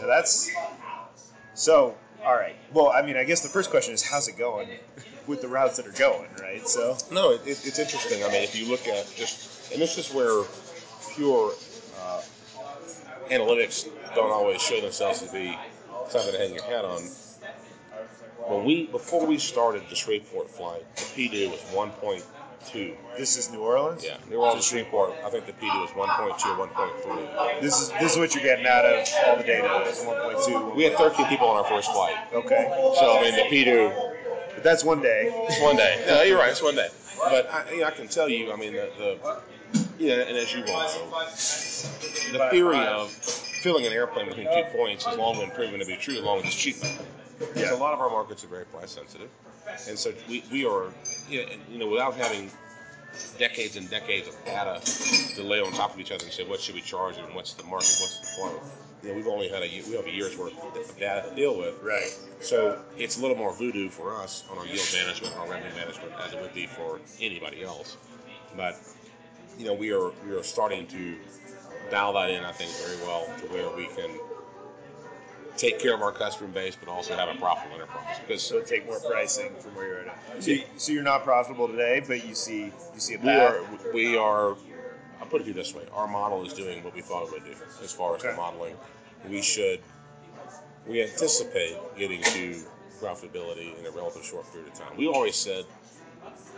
Now 0.00 0.06
that's 0.06 0.50
so. 1.54 1.96
All 2.24 2.34
right. 2.34 2.54
Well, 2.72 2.90
I 2.90 3.02
mean, 3.02 3.16
I 3.16 3.24
guess 3.24 3.40
the 3.40 3.48
first 3.48 3.70
question 3.70 3.94
is, 3.94 4.02
how's 4.02 4.28
it 4.28 4.36
going 4.36 4.68
with 5.26 5.40
the 5.40 5.48
routes 5.48 5.76
that 5.76 5.86
are 5.86 5.92
going, 5.92 6.28
right? 6.40 6.66
So, 6.68 6.96
No, 7.10 7.32
it, 7.32 7.40
it, 7.46 7.60
it's 7.64 7.78
interesting. 7.78 8.22
I 8.24 8.28
mean, 8.28 8.42
if 8.42 8.58
you 8.58 8.68
look 8.68 8.86
at 8.88 9.06
just, 9.16 9.72
and 9.72 9.80
this 9.80 9.96
is 9.98 10.12
where 10.12 10.44
pure 11.14 11.52
uh, 12.00 12.22
analytics 13.30 13.88
don't 14.14 14.30
always 14.30 14.60
show 14.60 14.80
themselves 14.80 15.22
to 15.22 15.32
be 15.32 15.56
something 16.08 16.32
to 16.32 16.38
hang 16.38 16.54
your 16.54 16.64
hat 16.64 16.84
on. 16.84 17.02
When 18.48 18.64
we 18.64 18.86
before 18.86 19.26
we 19.26 19.38
started 19.38 19.82
the 19.88 19.94
Shreveport 19.96 20.50
flight, 20.50 20.84
the 20.96 21.02
PD 21.02 21.48
was 21.50 21.60
1.2. 21.72 22.22
this 23.16 23.36
is 23.36 23.50
New 23.50 23.60
Orleans. 23.60 24.04
Yeah, 24.04 24.16
New 24.28 24.36
Orleans 24.36 24.64
to 24.64 24.70
Shreveport. 24.70 25.12
I 25.24 25.30
think 25.30 25.46
the 25.46 25.52
PD 25.52 25.68
was 25.80 25.90
1.2 25.90 26.58
or 26.58 26.66
1.3. 26.68 27.60
This 27.60 27.80
is 27.80 27.90
this 28.00 28.12
is 28.12 28.18
what 28.18 28.34
you're 28.34 28.44
getting 28.44 28.66
out 28.66 28.84
of 28.84 29.06
all 29.26 29.36
the 29.36 29.42
data. 29.44 29.84
Is 29.88 29.98
1.2. 29.98 30.74
We 30.74 30.84
had 30.84 30.94
13 30.96 31.26
people 31.26 31.48
on 31.48 31.56
our 31.56 31.64
first 31.64 31.90
flight, 31.92 32.16
Okay. 32.32 32.66
so 32.98 33.18
I 33.18 33.22
mean 33.22 33.34
the 33.36 33.42
PD 33.54 34.54
But 34.54 34.62
that's 34.62 34.84
one 34.84 35.00
day. 35.00 35.30
It's 35.48 35.60
one 35.62 35.76
day. 35.76 36.02
No, 36.06 36.22
you're 36.22 36.38
right. 36.38 36.50
It's 36.50 36.62
one 36.62 36.74
day. 36.74 36.88
But 37.18 37.50
I, 37.52 37.70
you 37.72 37.80
know, 37.80 37.86
I 37.86 37.90
can 37.90 38.08
tell 38.08 38.28
you, 38.28 38.50
I 38.52 38.56
mean, 38.56 38.72
the, 38.72 38.90
the 38.98 39.40
you 39.98 40.08
know, 40.08 40.20
and 40.22 40.36
as 40.36 40.52
you 40.54 40.62
well 40.64 40.88
know, 40.88 41.20
the 42.32 42.48
theory 42.50 42.78
of 42.86 43.10
filling 43.10 43.86
an 43.86 43.92
airplane 43.92 44.26
between 44.26 44.46
two 44.46 44.64
points 44.76 45.04
has 45.04 45.18
long 45.18 45.38
been 45.38 45.50
proven 45.50 45.80
to 45.80 45.86
be 45.86 45.96
true 45.96 46.16
as 46.16 46.22
long 46.22 46.38
as 46.38 46.46
it's 46.46 46.54
cheap. 46.54 46.76
Because 47.38 47.70
a 47.70 47.76
lot 47.76 47.92
of 47.92 48.00
our 48.00 48.08
markets 48.10 48.42
are 48.44 48.48
very 48.48 48.64
price 48.66 48.90
sensitive, 48.90 49.28
and 49.88 49.98
so 49.98 50.12
we, 50.28 50.42
we 50.52 50.64
are, 50.64 50.92
you 51.28 51.44
know, 51.44 51.52
you 51.70 51.78
know, 51.78 51.88
without 51.88 52.14
having 52.14 52.50
decades 53.38 53.76
and 53.76 53.88
decades 53.90 54.28
of 54.28 54.44
data 54.44 54.80
to 55.34 55.42
lay 55.42 55.60
on 55.60 55.72
top 55.72 55.94
of 55.94 56.00
each 56.00 56.12
other 56.12 56.24
and 56.24 56.32
say 56.32 56.44
what 56.44 56.60
should 56.60 56.74
we 56.74 56.80
charge 56.80 57.16
and 57.16 57.34
what's 57.34 57.54
the 57.54 57.64
market, 57.64 57.96
what's 58.00 58.20
the 58.20 58.26
flow. 58.26 58.60
You 59.02 59.08
know, 59.08 59.14
we've 59.14 59.28
only 59.28 59.48
had 59.48 59.62
a 59.62 59.82
we 59.88 59.96
have 59.96 60.06
a 60.06 60.10
year's 60.10 60.36
worth 60.36 60.52
of 60.62 60.98
data 60.98 61.28
to 61.28 61.34
deal 61.34 61.56
with, 61.56 61.74
Right. 61.82 62.14
so 62.40 62.78
it's 62.98 63.18
a 63.18 63.22
little 63.22 63.36
more 63.36 63.52
voodoo 63.52 63.88
for 63.88 64.14
us 64.14 64.44
on 64.50 64.58
our 64.58 64.66
yield 64.66 64.86
management, 64.92 65.34
our 65.38 65.48
revenue 65.48 65.74
management, 65.74 66.12
as 66.24 66.34
it 66.34 66.40
would 66.40 66.54
be 66.54 66.66
for 66.66 67.00
anybody 67.20 67.64
else. 67.64 67.96
But 68.56 68.76
you 69.58 69.64
know, 69.64 69.74
we 69.74 69.92
are 69.92 70.10
we 70.26 70.32
are 70.34 70.42
starting 70.42 70.86
to 70.88 71.16
dial 71.90 72.12
that 72.12 72.30
in, 72.30 72.44
I 72.44 72.52
think, 72.52 72.70
very 72.72 72.98
well 73.06 73.26
to 73.40 73.46
where 73.46 73.74
we 73.76 73.86
can 73.86 74.10
take 75.56 75.78
care 75.78 75.94
of 75.94 76.02
our 76.02 76.12
customer 76.12 76.48
base, 76.48 76.76
but 76.76 76.88
also 76.88 77.16
have 77.16 77.28
a 77.28 77.38
profitable 77.38 77.76
enterprise. 77.76 78.18
Because 78.26 78.42
So 78.42 78.60
take 78.60 78.86
more 78.86 79.00
pricing 79.00 79.52
from 79.60 79.74
where 79.74 79.86
you're 79.86 80.08
at. 80.08 80.42
So, 80.42 80.50
you, 80.50 80.64
so 80.76 80.92
you're 80.92 81.02
not 81.02 81.24
profitable 81.24 81.68
today, 81.68 82.02
but 82.06 82.26
you 82.26 82.34
see 82.34 82.64
you 82.94 83.00
see 83.00 83.14
a 83.14 83.18
we 83.18 83.30
are 83.30 83.60
we 83.92 84.16
are. 84.16 84.56
I'll 85.20 85.26
put 85.26 85.42
it 85.42 85.44
to 85.44 85.50
you 85.50 85.54
this 85.54 85.74
way: 85.74 85.84
our 85.92 86.08
model 86.08 86.44
is 86.44 86.52
doing 86.54 86.82
what 86.82 86.94
we 86.94 87.02
thought 87.02 87.24
it 87.24 87.32
would 87.32 87.44
do 87.44 87.54
as 87.82 87.92
far 87.92 88.16
as 88.16 88.22
the 88.22 88.32
modeling. 88.34 88.76
We 89.28 89.42
should 89.42 89.80
we 90.86 91.02
anticipate 91.02 91.76
getting 91.96 92.22
to 92.22 92.62
profitability 93.00 93.78
in 93.78 93.86
a 93.86 93.90
relatively 93.90 94.26
short 94.26 94.50
period 94.52 94.72
of 94.72 94.78
time. 94.78 94.96
We 94.96 95.08
always 95.08 95.36
said 95.36 95.64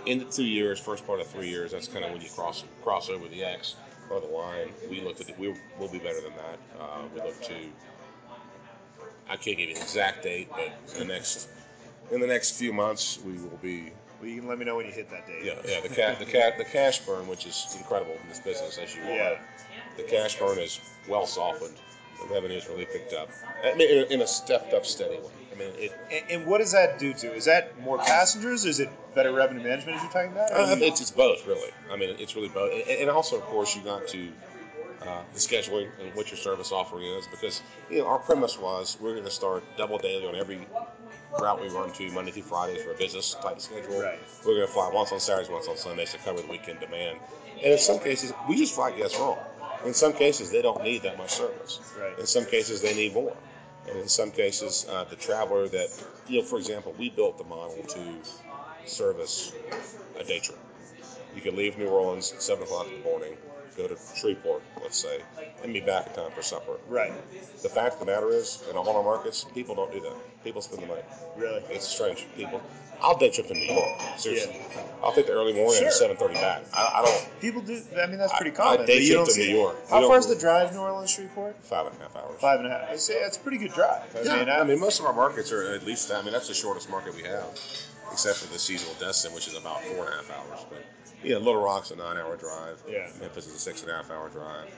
in 0.07 0.19
the 0.19 0.25
two 0.25 0.45
years, 0.45 0.81
first 0.81 1.07
part 1.07 1.21
of 1.21 1.27
three 1.29 1.49
years, 1.49 1.73
that's 1.73 1.89
kind 1.89 2.05
of 2.05 2.13
when 2.13 2.21
you 2.21 2.29
cross 2.29 2.65
cross 2.83 3.09
over 3.09 3.29
the 3.29 3.45
X 3.45 3.77
or 4.11 4.21
the 4.21 4.27
line. 4.27 4.69
We 4.91 5.01
looked 5.01 5.21
at 5.21 5.29
it, 5.29 5.39
we 5.39 5.55
will 5.79 5.89
be 5.89 5.99
better 5.99 6.21
than 6.21 6.33
that. 6.33 6.81
Uh, 6.81 7.03
we 7.15 7.21
look 7.21 7.41
to 7.43 7.55
I 9.29 9.37
can't 9.37 9.57
give 9.57 9.69
you 9.71 9.77
an 9.77 9.83
exact 9.83 10.23
date, 10.23 10.49
but 10.51 10.71
in 10.95 11.07
the 11.07 11.13
next 11.13 11.49
in 12.11 12.21
the 12.21 12.27
next 12.27 12.53
few 12.53 12.73
months 12.73 13.19
we 13.25 13.33
will 13.35 13.59
be 13.63 13.91
Well, 14.21 14.29
you 14.29 14.41
can 14.41 14.49
let 14.49 14.59
me 14.59 14.65
know 14.65 14.77
when 14.77 14.87
you 14.87 14.93
hit 14.93 15.11
that 15.11 15.27
date. 15.27 15.45
yeah, 15.45 15.55
yeah. 15.65 15.81
The 15.81 15.89
ca- 15.89 16.15
the 16.19 16.27
ca- 16.27 16.57
the 16.59 16.65
cash 16.65 16.99
burn, 17.01 17.27
which 17.29 17.47
is 17.47 17.75
incredible 17.79 18.13
in 18.23 18.29
this 18.29 18.41
business, 18.41 18.79
as 18.79 18.95
you 18.95 19.03
all 19.05 19.09
Yeah. 19.11 19.29
know, 19.31 19.39
the 19.97 20.03
cash 20.05 20.39
burn 20.39 20.59
is 20.59 20.81
well 21.09 21.27
softened. 21.27 21.77
The 22.21 22.33
revenue's 22.35 22.69
really 22.69 22.85
picked 22.87 23.13
up. 23.15 23.29
I 23.65 23.75
mean, 23.75 24.07
in, 24.11 24.21
a 24.21 24.27
stepped 24.27 24.73
up, 24.75 24.87
steady 24.87 25.17
way. 25.17 25.31
I 25.53 25.59
mean, 25.59 25.71
it. 25.77 25.93
And, 26.13 26.25
and 26.31 26.47
what 26.47 26.59
does 26.59 26.71
that 26.73 26.99
do 26.99 27.13
to? 27.15 27.35
Is 27.35 27.47
that 27.47 27.81
more 27.81 27.99
passengers? 27.99 28.65
Is 28.65 28.79
it 28.79 28.89
better 29.15 29.33
revenue 29.33 29.61
management? 29.63 29.97
As 29.97 30.03
you're 30.05 30.13
talking 30.13 30.31
about? 30.33 30.53
Uh, 30.53 30.77
it's, 30.79 31.01
it's 31.01 31.11
both, 31.11 31.45
really. 31.49 31.71
I 31.91 31.97
mean, 31.97 32.15
it's 32.19 32.37
really 32.37 32.49
both. 32.49 32.73
And, 32.73 33.01
and 33.01 33.11
also, 33.11 33.37
of 33.37 33.43
course, 33.45 33.75
you 33.75 33.83
got 33.83 34.07
to 34.09 34.29
uh, 35.07 35.23
the 35.33 35.39
scheduling 35.39 35.89
and 36.01 36.15
what 36.15 36.31
your 36.31 36.39
service 36.39 36.73
offering 36.73 37.05
is, 37.05 37.27
because 37.27 37.63
you 37.91 37.99
know 37.99 38.07
our 38.07 38.19
premise 38.19 38.59
was 38.59 38.97
we're 39.01 39.13
going 39.13 39.25
to 39.25 39.31
start 39.31 39.63
double 39.77 39.99
daily 39.99 40.27
on 40.27 40.35
every 40.35 40.67
route 41.41 41.61
we 41.61 41.69
run 41.69 41.93
to 41.93 42.11
Monday 42.13 42.31
through 42.31 42.43
Fridays 42.43 42.83
for 42.83 42.93
a 42.93 42.95
business 42.95 43.35
type 43.43 43.61
schedule. 43.61 44.01
Right. 44.01 44.19
We're 44.45 44.55
going 44.55 44.67
to 44.67 44.73
fly 44.73 44.91
once 44.93 45.13
on 45.13 45.21
Saturdays, 45.21 45.51
once 45.51 45.69
on 45.69 45.77
Sundays 45.77 46.13
to 46.13 46.19
cover 46.19 46.41
the 46.41 46.49
weekend 46.49 46.81
demand. 46.81 47.19
And 47.63 47.73
in 47.73 47.79
some 47.79 47.99
cases, 47.99 48.33
we 48.49 48.57
just 48.57 48.75
fly 48.75 48.91
guests 48.93 49.19
wrong. 49.19 49.39
In 49.85 49.95
some 49.95 50.13
cases, 50.13 50.51
they 50.51 50.63
don't 50.63 50.83
need 50.83 51.03
that 51.03 51.19
much 51.19 51.31
service. 51.31 51.81
Right. 51.99 52.19
In 52.19 52.27
some 52.27 52.45
cases, 52.45 52.83
they 52.83 52.95
need 52.95 53.15
more. 53.15 53.37
And 53.89 53.99
in 53.99 54.09
some 54.09 54.31
cases, 54.31 54.87
uh, 54.89 55.05
the 55.05 55.17
traveler 55.17 55.69
that, 55.69 55.89
you 56.29 56.41
know, 56.41 56.45
for 56.45 56.59
example, 56.59 56.95
we 56.99 57.11
built 57.11 57.39
the 57.39 57.45
model 57.45 57.83
to 57.83 58.01
service 58.85 59.53
a 60.19 60.25
day 60.25 60.39
trip. 60.39 60.59
You 61.35 61.41
can 61.41 61.57
leave 61.57 61.79
New 61.79 61.89
Orleans 61.89 62.33
at 62.33 62.43
7 62.43 62.63
o'clock 62.63 62.87
in 62.89 62.99
the 62.99 63.05
morning, 63.05 63.37
go 63.77 63.89
to 63.89 63.97
Shreveport, 64.17 64.63
let's 64.83 64.97
say, 64.99 65.21
and 65.63 65.73
be 65.73 65.81
back 65.81 66.07
in 66.09 66.13
time 66.15 66.31
for 66.33 66.43
supper. 66.43 66.77
right. 66.89 67.13
The 67.63 67.69
fact 67.69 67.95
of 67.95 68.01
the 68.01 68.07
matter 68.07 68.31
is, 68.31 68.63
in 68.71 68.77
all 68.77 68.89
our 68.97 69.03
markets, 69.03 69.45
people 69.55 69.75
don't 69.75 69.93
do 69.93 70.01
that. 70.01 70.15
People 70.45 70.61
spend 70.63 70.83
the 70.83 70.87
money. 70.87 71.03
Really. 71.37 71.63
It's 71.71 71.87
strange. 71.87 72.27
People, 72.37 72.61
I'll 73.01 73.17
day 73.17 73.31
trip 73.31 73.47
to 73.49 73.55
New 73.55 73.61
York. 73.73 74.01
Seriously, 74.17 74.61
I'll 75.03 75.13
take 75.13 75.27
the 75.27 75.33
early 75.33 75.53
morning 75.53 75.77
Sure. 75.79 75.85
and 75.87 75.93
seven 75.95 76.17
thirty 76.17 76.35
back. 76.35 76.63
I, 76.73 76.93
I 77.01 77.05
don't 77.05 77.41
People 77.41 77.63
do. 77.63 77.81
I 78.01 78.07
mean, 78.07 78.19
that's 78.19 78.33
pretty 78.37 78.51
common. 78.51 78.81
I 78.83 78.85
day 78.87 79.01
you 79.01 79.15
trip 79.15 79.27
don't 79.27 79.35
to 79.35 79.41
New. 79.41 79.57
York. 79.57 79.77
How 79.89 80.07
far 80.09 80.19
is 80.19 80.27
the 80.27 80.35
drive, 80.37 80.73
New 80.73 80.81
Orleans 80.81 81.11
Shreveport? 81.11 81.57
five 81.65 81.87
and 81.87 81.97
a 81.97 81.99
half 82.03 82.17
hours. 82.17 82.41
Five 82.41 82.59
and 82.61 82.69
a 82.69 82.71
half. 82.71 82.91
I 82.91 82.97
say 82.97 83.21
that's 83.23 83.37
a 83.37 83.41
pretty 83.41 83.59
good 83.59 83.73
drive. 83.73 84.03
I 84.17 84.23
Yeah, 84.23 84.37
mean, 84.37 84.49
I 84.49 84.65
mean, 84.65 84.81
most 84.81 84.99
of 85.01 85.07
our 85.07 85.13
markets 85.13 85.51
are 85.53 85.73
at 85.73 85.85
least. 85.87 86.11
I 86.13 86.23
mean, 86.23 86.33
that's 86.33 86.49
the 86.49 86.55
shortest 86.55 86.91
market 86.91 87.15
we 87.15 87.23
have, 87.23 87.45
except 88.13 88.39
for 88.39 88.53
the 88.53 88.59
seasonal 88.59 88.95
Destin, 89.01 89.33
which 89.33 89.49
is 89.49 89.57
about 89.57 89.83
four 89.83 90.07
and 90.07 90.15
a 90.15 90.17
half 90.17 90.31
hours. 90.31 90.67
But 90.69 90.85
yeah, 91.25 91.37
Little 91.37 91.63
Rock's 91.63 91.91
a 91.91 91.97
nine-hour 91.97 92.37
drive. 92.37 92.83
Yeah. 92.89 93.09
Memphis 93.21 93.47
is 93.47 93.55
a 93.55 93.59
six 93.59 93.83
and 93.83 93.91
a 93.91 93.95
half 93.95 94.11
hour 94.11 94.29
drive. 94.29 94.69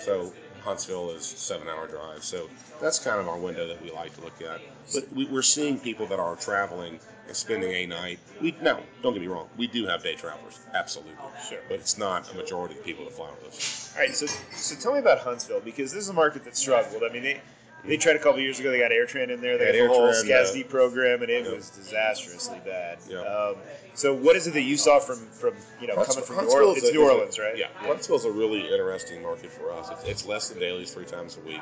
So 0.00 0.32
Huntsville 0.62 1.10
is 1.10 1.24
seven-hour 1.24 1.88
drive. 1.88 2.22
So 2.22 2.48
that's 2.80 2.98
kind 2.98 3.20
of 3.20 3.28
our 3.28 3.38
window 3.38 3.66
that 3.66 3.82
we 3.82 3.90
like 3.90 4.14
to 4.14 4.20
look 4.20 4.40
at. 4.42 4.60
But 4.94 5.12
we, 5.12 5.26
we're 5.26 5.42
seeing 5.42 5.78
people 5.78 6.06
that 6.06 6.20
are 6.20 6.36
traveling 6.36 7.00
and 7.26 7.36
spending 7.36 7.72
a 7.72 7.86
night. 7.86 8.18
We 8.40 8.54
no, 8.62 8.80
don't 9.02 9.12
get 9.12 9.20
me 9.20 9.28
wrong. 9.28 9.48
We 9.56 9.66
do 9.66 9.86
have 9.86 10.02
day 10.02 10.14
travelers, 10.14 10.58
absolutely. 10.74 11.14
Sure. 11.48 11.58
But 11.68 11.80
it's 11.80 11.98
not 11.98 12.32
a 12.32 12.36
majority 12.36 12.74
of 12.74 12.80
the 12.80 12.84
people 12.84 13.04
that 13.04 13.12
fly 13.12 13.30
with 13.30 13.48
us. 13.48 13.92
All 13.94 14.02
right, 14.02 14.14
so 14.14 14.26
so 14.26 14.76
tell 14.76 14.92
me 14.92 15.00
about 15.00 15.18
Huntsville 15.18 15.60
because 15.60 15.92
this 15.92 16.04
is 16.04 16.08
a 16.08 16.14
market 16.14 16.44
that 16.44 16.56
struggled. 16.56 17.02
I 17.02 17.12
mean, 17.12 17.22
they 17.22 17.40
they 17.88 17.96
tried 17.96 18.16
a 18.16 18.18
couple 18.18 18.40
years 18.40 18.60
ago. 18.60 18.70
They 18.70 18.78
got 18.78 18.90
AirTran 18.90 19.30
in 19.30 19.40
there. 19.40 19.58
They 19.58 19.66
Had 19.66 19.74
got 19.76 19.82
the 19.82 19.88
whole 19.88 20.08
SCASD 20.12 20.68
program, 20.68 21.22
and 21.22 21.30
it 21.30 21.44
Yep. 21.44 21.54
was 21.54 21.70
disastrously 21.70 22.60
bad. 22.64 22.98
Yep. 23.08 23.26
Um, 23.26 23.56
so 23.94 24.14
what 24.14 24.36
is 24.36 24.46
it 24.46 24.52
that 24.52 24.62
you 24.62 24.76
saw 24.76 25.00
from 25.00 25.16
from 25.30 25.54
you 25.80 25.86
know 25.88 25.94
coming 25.96 26.22
from 26.24 26.36
New 26.44 26.52
Orleans? 26.52 26.82
It's 26.84 26.92
New 26.92 27.02
is 27.02 27.08
a- 27.08 27.12
Orleans, 27.12 27.38
right? 27.38 27.56
Yeah, 27.56 27.66
Huntsville's 27.76 28.24
a 28.26 28.30
really 28.30 28.60
interesting 28.70 29.22
market 29.22 29.50
for 29.50 29.72
us. 29.72 29.88
It's, 29.90 30.04
it's 30.04 30.26
less 30.26 30.48
than 30.50 30.58
dailies 30.60 30.92
three 30.92 31.06
times 31.06 31.36
a 31.36 31.40
week, 31.48 31.60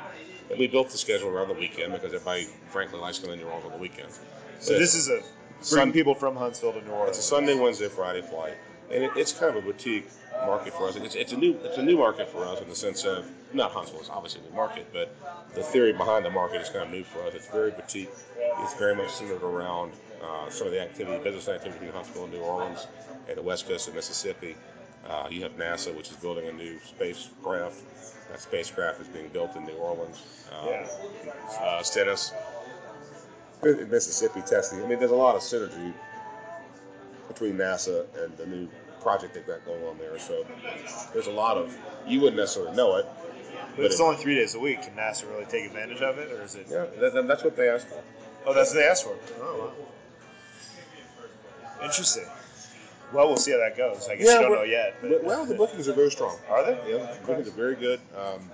and 0.49 0.59
we 0.59 0.67
built 0.67 0.89
the 0.89 0.97
schedule 0.97 1.29
around 1.29 1.47
the 1.47 1.53
weekend 1.55 1.93
because 1.93 2.13
everybody, 2.13 2.47
frankly, 2.69 2.99
likes 2.99 3.19
coming 3.19 3.39
to 3.39 3.43
New 3.45 3.49
Orleans 3.49 3.65
on 3.65 3.71
the 3.71 3.77
weekend. 3.79 4.09
So 4.59 4.77
this 4.77 4.93
is 4.95 5.09
a 5.09 5.21
Sun- 5.61 5.91
people 5.91 6.13
from 6.13 6.35
Huntsville 6.35 6.73
to 6.73 6.81
New 6.81 6.91
Orleans. 6.91 7.17
It's 7.17 7.25
a 7.25 7.29
Sunday, 7.29 7.55
Wednesday, 7.55 7.87
Friday 7.87 8.21
flight, 8.21 8.53
and 8.91 9.03
it, 9.03 9.11
it's 9.15 9.31
kind 9.33 9.55
of 9.55 9.63
a 9.63 9.65
boutique 9.65 10.07
market 10.45 10.73
for 10.73 10.87
us. 10.87 10.95
It's, 10.95 11.15
it's 11.15 11.33
a 11.33 11.37
new 11.37 11.57
it's 11.63 11.77
a 11.77 11.83
new 11.83 11.97
market 11.97 12.29
for 12.29 12.45
us 12.45 12.61
in 12.61 12.69
the 12.69 12.75
sense 12.75 13.05
of 13.05 13.25
not 13.53 13.71
Huntsville 13.71 14.01
is 14.01 14.09
obviously 14.09 14.41
a 14.45 14.49
new 14.49 14.55
market, 14.55 14.87
but 14.93 15.15
the 15.55 15.63
theory 15.63 15.93
behind 15.93 16.25
the 16.25 16.29
market 16.29 16.61
is 16.61 16.69
kind 16.69 16.85
of 16.85 16.91
new 16.91 17.03
for 17.03 17.21
us. 17.23 17.33
It's 17.33 17.47
very 17.47 17.71
boutique. 17.71 18.09
It's 18.59 18.73
very 18.75 18.95
much 18.95 19.09
centered 19.11 19.43
around 19.43 19.93
uh, 20.23 20.49
some 20.49 20.67
of 20.67 20.73
the 20.73 20.81
activity, 20.81 21.23
business 21.23 21.47
activity 21.47 21.79
between 21.79 21.91
Huntsville 21.93 22.25
and 22.25 22.33
New 22.33 22.39
Orleans, 22.39 22.87
and 23.27 23.37
the 23.37 23.41
west 23.41 23.67
coast 23.67 23.87
of 23.87 23.95
Mississippi. 23.95 24.55
Uh, 25.07 25.27
you 25.31 25.41
have 25.43 25.55
NASA, 25.57 25.95
which 25.95 26.09
is 26.09 26.17
building 26.17 26.47
a 26.47 26.51
new 26.51 26.77
spacecraft. 26.85 27.81
That 28.29 28.41
spacecraft 28.41 28.99
is 28.99 29.07
being 29.07 29.29
built 29.29 29.55
in 29.55 29.65
New 29.65 29.73
Orleans. 29.73 30.21
Uh, 30.51 30.67
Yeah. 30.67 30.87
uh, 31.61 31.81
Stennis, 31.83 32.33
in 33.63 33.89
Mississippi 33.89 34.41
testing. 34.41 34.83
I 34.83 34.87
mean, 34.87 34.99
there's 34.99 35.11
a 35.11 35.15
lot 35.15 35.35
of 35.35 35.41
synergy 35.41 35.93
between 37.27 37.53
NASA 37.57 38.05
and 38.23 38.35
the 38.37 38.45
new 38.45 38.67
project 39.01 39.33
they've 39.33 39.45
got 39.47 39.63
going 39.65 39.83
on 39.83 39.97
there. 39.97 40.17
So 40.19 40.45
there's 41.13 41.27
a 41.27 41.31
lot 41.31 41.57
of 41.57 41.75
you 42.07 42.19
wouldn't 42.19 42.37
necessarily 42.37 42.75
know 42.75 42.95
it, 42.97 43.05
but 43.75 43.85
it's 43.85 43.99
it- 43.99 44.01
only 44.03 44.17
three 44.17 44.35
days 44.35 44.55
a 44.55 44.59
week. 44.59 44.81
Can 44.81 44.93
NASA 44.95 45.29
really 45.29 45.45
take 45.45 45.65
advantage 45.65 46.01
of 46.01 46.17
it, 46.17 46.31
or 46.31 46.41
is 46.43 46.55
it? 46.55 46.67
yeah, 46.69 46.85
that, 46.99 47.13
that- 47.13 47.27
that's 47.27 47.43
what 47.43 47.55
they 47.55 47.69
asked 47.69 47.87
for. 47.87 48.01
Oh, 48.45 48.53
that's 48.53 48.71
what 48.73 48.79
they 48.79 48.87
asked 48.87 49.03
for. 49.03 49.15
Oh, 49.41 49.71
wow. 51.79 51.85
Interesting. 51.85 52.25
Well, 53.13 53.27
we'll 53.27 53.37
see 53.37 53.51
how 53.51 53.59
that 53.59 53.77
goes. 53.77 54.07
I 54.09 54.15
guess 54.15 54.25
Yeah, 54.27 54.33
you 54.35 54.41
don't 54.41 54.51
know 54.53 54.63
yet. 54.63 54.95
But, 55.01 55.09
But, 55.11 55.23
well, 55.23 55.45
the 55.45 55.53
bookings 55.55 55.87
are 55.87 55.93
very 55.93 56.11
strong. 56.11 56.37
are 56.49 56.63
they? 56.63 56.71
Yeah, 56.97 57.13
the 57.13 57.25
bookings 57.25 57.47
are 57.47 57.51
very 57.51 57.75
good. 57.75 57.99
Um, 58.17 58.49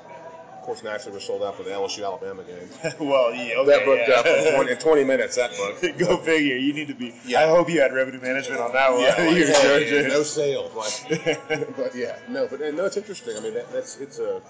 course, 0.64 0.84
naturally, 0.84 1.14
we're 1.18 1.22
sold 1.22 1.44
out 1.44 1.56
for 1.56 1.64
the 1.64 1.70
LSU 1.70 2.04
Alabama 2.04 2.44
game. 2.44 2.70
well, 3.00 3.34
yeah, 3.34 3.56
okay, 3.58 3.66
that 3.66 3.86
booked 3.86 4.08
yeah. 4.08 4.16
up 4.16 4.26
in 4.26 4.56
20, 4.56 4.72
in 4.72 4.78
20 4.80 5.04
minutes. 5.04 5.36
That 5.36 5.52
book. 5.52 5.98
Go 5.98 6.18
figure. 6.18 6.56
You 6.56 6.74
need 6.74 6.88
to 6.88 6.96
be. 6.96 7.14
Yeah. 7.26 7.42
I 7.42 7.48
hope 7.48 7.70
you 7.70 7.82
had 7.82 7.94
revenue 7.94 8.22
management 8.22 8.62
on 8.62 8.74
that 8.74 8.92
one. 8.92 9.02
Yeah, 9.02 9.16
like, 9.18 9.38
You're 9.38 9.48
hey, 9.48 9.90
judging. 9.90 10.08
no 10.10 10.24
sales. 10.24 10.74
Like, 10.74 11.76
but 11.78 11.96
yeah, 11.96 12.18
no, 12.28 12.48
but 12.48 12.62
and 12.62 12.78
no, 12.78 12.86
it's 12.86 12.98
interesting. 12.98 13.38
I 13.38 13.42
mean, 13.42 13.54
that, 13.54 13.72
that's 13.72 14.00
it's 14.00 14.20
a 14.20 14.42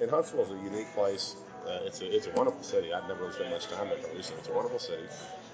and 0.00 0.10
Huntsville 0.10 0.42
is 0.42 0.50
a 0.50 0.64
unique 0.64 0.92
place. 0.94 1.36
Uh, 1.66 1.78
it's 1.84 2.00
a 2.00 2.14
it's 2.14 2.26
a 2.26 2.30
wonderful 2.32 2.62
city. 2.62 2.92
I've 2.92 3.08
never 3.08 3.22
really 3.22 3.34
spent 3.34 3.50
much 3.50 3.66
time 3.68 3.88
there, 3.88 3.98
but 4.00 4.14
recently 4.14 4.40
it's 4.40 4.48
a 4.48 4.52
wonderful 4.52 4.78
city. 4.78 5.04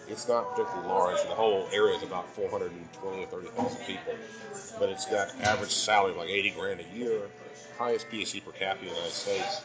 It's 0.09 0.27
not 0.27 0.51
particularly 0.51 0.89
large. 0.89 1.23
The 1.23 1.29
whole 1.29 1.69
area 1.73 1.97
is 1.97 2.03
about 2.03 2.29
420 2.35 3.23
or 3.23 3.27
30,000 3.27 3.85
people, 3.87 4.15
but 4.81 4.89
it's 4.89 5.07
got 5.07 5.29
average 5.43 5.71
salary 5.71 6.11
of 6.11 6.17
like 6.17 6.31
80 6.31 6.51
grand 6.51 6.81
a 6.81 6.99
year, 6.99 7.21
highest 7.79 8.11
PSC 8.11 8.45
per 8.45 8.51
capita 8.51 8.87
in 8.87 8.89
the 8.89 8.95
United 8.97 9.13
States. 9.13 9.63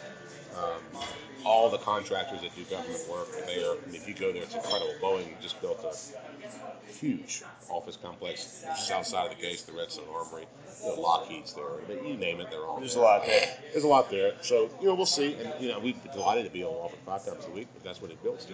Um, 0.57 1.01
all 1.45 1.69
the 1.69 1.77
contractors 1.77 2.41
that 2.41 2.55
do 2.55 2.63
government 2.63 3.07
work 3.09 3.27
are 3.29 3.45
there. 3.45 3.71
I 3.71 3.85
mean, 3.91 3.95
if 3.95 4.07
you 4.07 4.15
go 4.15 4.31
there, 4.33 4.43
it's 4.43 4.55
incredible. 4.55 4.93
Boeing 5.01 5.27
just 5.41 5.61
built 5.61 5.83
a 5.83 6.91
huge 6.91 7.43
office 7.69 7.97
complex 7.97 8.63
just 8.65 8.91
outside 8.91 9.31
of 9.31 9.37
the 9.37 9.41
gates, 9.41 9.63
the 9.63 9.73
Redstone 9.73 10.05
Armory. 10.13 10.45
You 10.83 10.95
know, 10.95 11.01
Lockheed's 11.01 11.53
there. 11.53 11.65
You 12.03 12.17
name 12.17 12.41
it, 12.41 12.47
they're 12.49 12.65
all 12.65 12.79
There's 12.79 12.95
a 12.95 12.99
lot 12.99 13.25
there. 13.25 13.47
There's 13.71 13.83
a 13.83 13.87
lot 13.87 14.09
there. 14.09 14.33
So, 14.41 14.69
you 14.81 14.87
know, 14.87 14.95
we'll 14.95 15.05
see. 15.05 15.35
And, 15.35 15.53
you 15.59 15.69
know, 15.69 15.79
we'd 15.79 16.01
be 16.03 16.09
delighted 16.09 16.45
to 16.45 16.51
be 16.51 16.59
to 16.59 16.67
offer 16.67 16.97
five 17.05 17.25
times 17.25 17.45
a 17.45 17.51
week 17.51 17.67
if 17.75 17.83
that's 17.83 18.01
what 18.01 18.11
it 18.11 18.21
builds 18.23 18.45
to. 18.45 18.53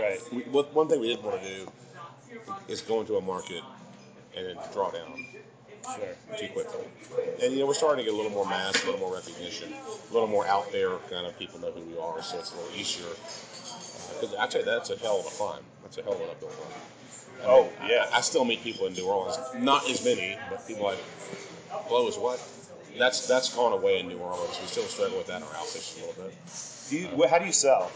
Right. 0.00 0.18
We, 0.32 0.42
one 0.42 0.88
thing 0.88 1.00
we 1.00 1.08
didn't 1.08 1.24
want 1.24 1.42
to 1.42 1.48
do 1.48 1.70
is 2.68 2.80
go 2.80 3.00
into 3.00 3.16
a 3.16 3.20
market 3.20 3.62
and 4.36 4.46
then 4.46 4.56
draw 4.72 4.90
down 4.90 5.26
Sure. 5.84 6.36
too 6.36 6.48
quickly. 6.48 6.84
And, 7.42 7.52
you 7.52 7.60
know, 7.60 7.66
we're 7.66 7.74
starting 7.74 8.04
to 8.04 8.10
get 8.10 8.14
a 8.14 8.16
little 8.16 8.32
more 8.32 8.46
mass, 8.46 8.82
a 8.82 8.86
little 8.86 9.00
more 9.00 9.14
recognition, 9.14 9.72
a 9.72 10.12
little 10.14 10.28
more 10.28 10.46
out 10.46 10.70
there, 10.72 10.90
kind 11.10 11.26
of 11.26 11.38
people 11.38 11.60
know 11.60 11.70
who 11.70 11.80
we 11.80 11.98
are, 11.98 12.22
so 12.22 12.38
it's 12.38 12.52
a 12.52 12.56
little 12.56 12.70
easier. 12.76 13.06
Uh, 13.06 14.20
because 14.20 14.34
I 14.36 14.46
tell 14.46 14.60
you, 14.60 14.66
that's 14.66 14.90
a 14.90 14.96
hell 14.96 15.20
of 15.20 15.26
a 15.26 15.30
climb. 15.30 15.62
That's 15.82 15.98
a 15.98 16.02
hell 16.02 16.14
of 16.14 16.20
an 16.20 16.28
uphill 16.30 16.48
climb. 16.48 16.82
Oh, 17.46 17.72
yeah. 17.88 18.06
I, 18.12 18.18
I 18.18 18.20
still 18.20 18.44
meet 18.44 18.62
people 18.62 18.86
in 18.86 18.92
New 18.92 19.06
Orleans, 19.06 19.38
not 19.56 19.88
as 19.90 20.04
many, 20.04 20.36
but 20.50 20.66
people 20.66 20.84
like, 20.84 20.98
Glow 21.88 22.06
is 22.08 22.16
what? 22.16 22.40
That's 22.98 23.26
that's 23.26 23.54
gone 23.54 23.72
away 23.72 24.00
in 24.00 24.08
New 24.08 24.18
Orleans. 24.18 24.58
We 24.60 24.66
still 24.66 24.84
struggle 24.84 25.18
with 25.18 25.28
that 25.28 25.38
in 25.38 25.42
our 25.44 25.54
outfits 25.56 25.96
a 25.96 26.06
little 26.06 26.22
bit. 26.24 26.34
Do 26.90 26.96
you, 26.98 27.06
wh- 27.16 27.30
how 27.30 27.38
do 27.38 27.46
you 27.46 27.52
sell? 27.52 27.90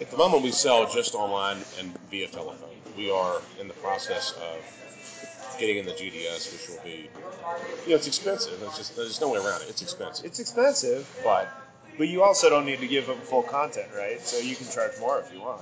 At 0.00 0.10
the 0.10 0.16
moment, 0.16 0.42
we 0.42 0.52
sell 0.52 0.88
just 0.90 1.14
online 1.14 1.58
and 1.78 1.92
via 2.10 2.28
telephone. 2.28 2.70
We 2.96 3.10
are 3.10 3.42
in 3.60 3.68
the 3.68 3.74
process 3.74 4.32
of 4.32 4.64
getting 5.58 5.78
in 5.78 5.86
the 5.86 5.92
GDS, 5.92 6.52
which 6.52 6.68
will 6.68 6.82
be, 6.84 7.08
you 7.84 7.90
know, 7.90 7.96
it's 7.96 8.06
expensive. 8.06 8.60
It's 8.62 8.76
just 8.76 8.96
there's 8.96 9.20
no 9.20 9.30
way 9.30 9.38
around 9.38 9.62
it. 9.62 9.68
It's 9.68 9.82
expensive, 9.82 10.24
It's 10.24 10.40
expensive, 10.40 11.08
but 11.24 11.48
but 11.98 12.08
you 12.08 12.22
also 12.22 12.48
don't 12.48 12.66
need 12.66 12.80
to 12.80 12.88
give 12.88 13.06
them 13.06 13.18
full 13.18 13.42
content, 13.42 13.88
right? 13.96 14.20
So 14.20 14.38
you 14.38 14.56
can 14.56 14.68
charge 14.68 14.92
more 15.00 15.20
if 15.20 15.32
you 15.32 15.40
want. 15.40 15.60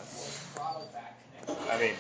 I 1.71 1.79
mean, 1.79 1.95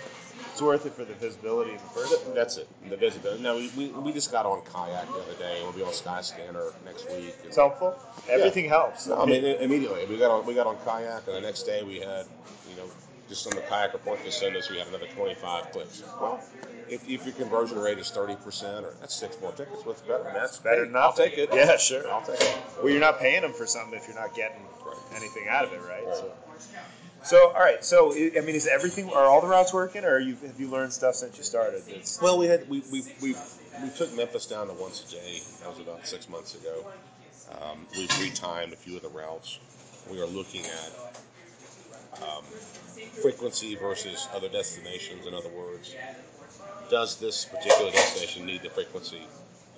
it's 0.52 0.62
worth 0.62 0.86
it 0.86 0.92
for 0.92 1.04
the 1.04 1.14
visibility 1.14 1.70
in 1.70 1.76
the 1.76 1.82
first 1.82 2.34
that's 2.34 2.56
it. 2.56 2.68
The 2.88 2.96
visibility. 2.96 3.42
No, 3.42 3.56
we, 3.56 3.68
we, 3.76 3.88
we 3.88 4.12
just 4.12 4.30
got 4.30 4.46
on 4.46 4.62
kayak 4.62 5.06
the 5.12 5.20
other 5.20 5.34
day. 5.34 5.60
We'll 5.62 5.72
be 5.72 5.82
on 5.82 5.92
Skyscanner 5.92 6.72
next 6.84 7.08
week. 7.10 7.34
It's 7.44 7.56
helpful. 7.56 7.96
Everything 8.28 8.68
helps. 8.68 9.06
No, 9.06 9.18
I 9.18 9.26
mean 9.26 9.44
immediately 9.44 10.06
we 10.06 10.18
got 10.18 10.30
on 10.30 10.46
we 10.46 10.54
got 10.54 10.66
on 10.66 10.76
kayak, 10.84 11.26
and 11.26 11.36
the 11.36 11.40
next 11.40 11.64
day 11.64 11.82
we 11.82 11.98
had 11.98 12.26
just 13.30 13.46
on 13.46 13.54
the 13.54 13.62
kayak 13.62 13.92
report 13.94 14.22
they 14.24 14.30
sent 14.30 14.56
us 14.56 14.68
we 14.68 14.76
have 14.76 14.88
another 14.88 15.06
25 15.06 15.70
clicks. 15.72 16.02
Well, 16.20 16.40
if, 16.88 17.08
if 17.08 17.24
your 17.24 17.34
conversion 17.34 17.78
rate 17.78 17.98
is 17.98 18.10
30 18.10 18.34
percent, 18.36 18.84
or 18.84 18.92
that's 19.00 19.14
six 19.14 19.40
more 19.40 19.52
tickets, 19.52 19.86
what's 19.86 20.02
better? 20.02 20.24
That's 20.34 20.58
better 20.58 20.84
than 20.84 20.96
I'll 20.96 21.12
take 21.12 21.38
it. 21.38 21.48
Yeah, 21.54 21.76
sure. 21.76 22.10
I'll 22.10 22.20
take 22.20 22.40
it. 22.40 22.58
Well, 22.82 22.90
you're 22.90 23.00
not 23.00 23.20
paying 23.20 23.42
them 23.42 23.52
for 23.52 23.64
something 23.66 23.96
if 23.96 24.06
you're 24.08 24.16
not 24.16 24.34
getting 24.34 24.60
Right. 24.84 24.96
anything 25.14 25.46
out 25.48 25.64
of 25.64 25.72
it, 25.72 25.80
right? 25.88 26.04
Right. 26.04 26.16
So, 26.16 26.32
so 27.22 27.48
all 27.52 27.60
right. 27.60 27.84
So, 27.84 28.12
I 28.12 28.40
mean, 28.40 28.56
is 28.56 28.66
everything? 28.66 29.08
Are 29.10 29.24
all 29.26 29.40
the 29.40 29.46
routes 29.46 29.72
working, 29.72 30.04
or 30.04 30.18
you, 30.18 30.36
have 30.46 30.58
you 30.58 30.68
learned 30.68 30.92
stuff 30.92 31.14
since 31.14 31.38
you 31.38 31.44
started? 31.44 31.82
That's, 31.88 32.20
Well, 32.20 32.38
we 32.38 32.46
had 32.46 32.68
we 32.68 32.82
we 32.90 33.04
we 33.22 33.36
we 33.84 33.90
took 33.90 34.12
Memphis 34.16 34.46
down 34.46 34.66
to 34.66 34.72
once 34.72 35.04
a 35.04 35.12
day. 35.12 35.40
That 35.62 35.70
was 35.70 35.78
about 35.78 36.06
six 36.08 36.28
months 36.28 36.56
ago. 36.56 36.84
Um, 37.62 37.86
we've 37.96 38.08
retimed 38.08 38.72
a 38.72 38.76
few 38.76 38.96
of 38.96 39.02
the 39.02 39.08
routes. 39.08 39.58
We 40.10 40.20
are 40.20 40.26
looking 40.26 40.62
at 40.62 40.92
um, 42.22 42.42
frequency 43.22 43.74
versus 43.76 44.28
other 44.34 44.48
destinations. 44.48 45.26
In 45.26 45.34
other 45.34 45.48
words, 45.50 45.94
does 46.90 47.18
this 47.20 47.44
particular 47.44 47.90
destination 47.90 48.46
need 48.46 48.62
the 48.62 48.70
frequency 48.70 49.22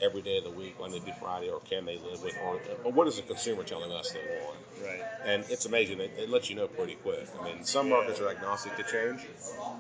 every 0.01 0.23
day 0.23 0.39
of 0.39 0.45
the 0.45 0.51
week, 0.51 0.79
Monday 0.81 0.99
through 0.99 1.13
Friday, 1.21 1.49
or 1.49 1.61
can 1.61 1.85
they 1.85 1.97
live 1.99 2.23
with, 2.23 2.37
or, 2.45 2.59
or 2.85 2.93
what 2.93 3.07
is 3.07 3.17
the 3.17 3.23
consumer 3.23 3.63
telling 3.63 3.93
us 3.93 4.11
they 4.11 4.21
want? 4.21 4.59
right. 4.85 5.01
And 5.25 5.45
it's 5.49 5.67
amazing. 5.67 6.01
It, 6.01 6.11
it 6.19 6.29
lets 6.29 6.51
you 6.51 6.57
know 6.57 6.67
pretty 6.67 6.97
quick. 6.97 7.29
I 7.41 7.45
mean, 7.45 7.65
some 7.65 7.89
markets 7.89 8.21
are 8.21 8.29
agnostic 8.29 8.77
to 8.77 8.83
change. 8.83 9.21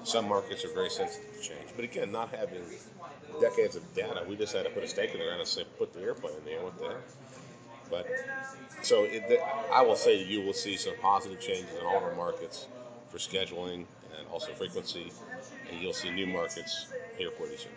Some 0.04 0.28
markets 0.28 0.64
are 0.64 0.72
very 0.72 0.90
sensitive 0.90 1.36
to 1.36 1.42
change. 1.42 1.68
But 1.74 1.84
again, 1.84 2.12
not 2.12 2.30
having 2.30 2.62
decades 3.40 3.76
of 3.76 3.94
data, 3.94 4.24
we 4.28 4.36
just 4.36 4.54
had 4.54 4.64
to 4.64 4.70
put 4.70 4.84
a 4.84 4.88
stake 4.88 5.12
in 5.12 5.18
the 5.18 5.24
ground 5.24 5.40
and 5.40 5.48
say, 5.48 5.64
put 5.78 5.92
the 5.92 6.00
airplane 6.00 6.34
in 6.38 6.44
there. 6.44 6.62
What 6.62 6.78
the 6.78 6.84
hell? 6.84 6.96
But 7.90 8.06
so 8.82 9.04
it, 9.04 9.40
I 9.72 9.82
will 9.82 9.96
say 9.96 10.18
that 10.18 10.30
you 10.30 10.42
will 10.42 10.54
see 10.54 10.76
some 10.76 10.94
positive 11.00 11.40
changes 11.40 11.70
in 11.78 11.84
all 11.84 11.96
of 11.96 12.02
our 12.04 12.14
markets 12.14 12.66
for 13.12 13.18
scheduling 13.18 13.84
and 14.18 14.26
also 14.32 14.52
frequency, 14.52 15.12
and 15.70 15.78
you'll 15.80 15.92
see 15.92 16.10
new 16.10 16.26
markets 16.26 16.86
here 17.18 17.30
pretty 17.30 17.58
soon. 17.58 17.72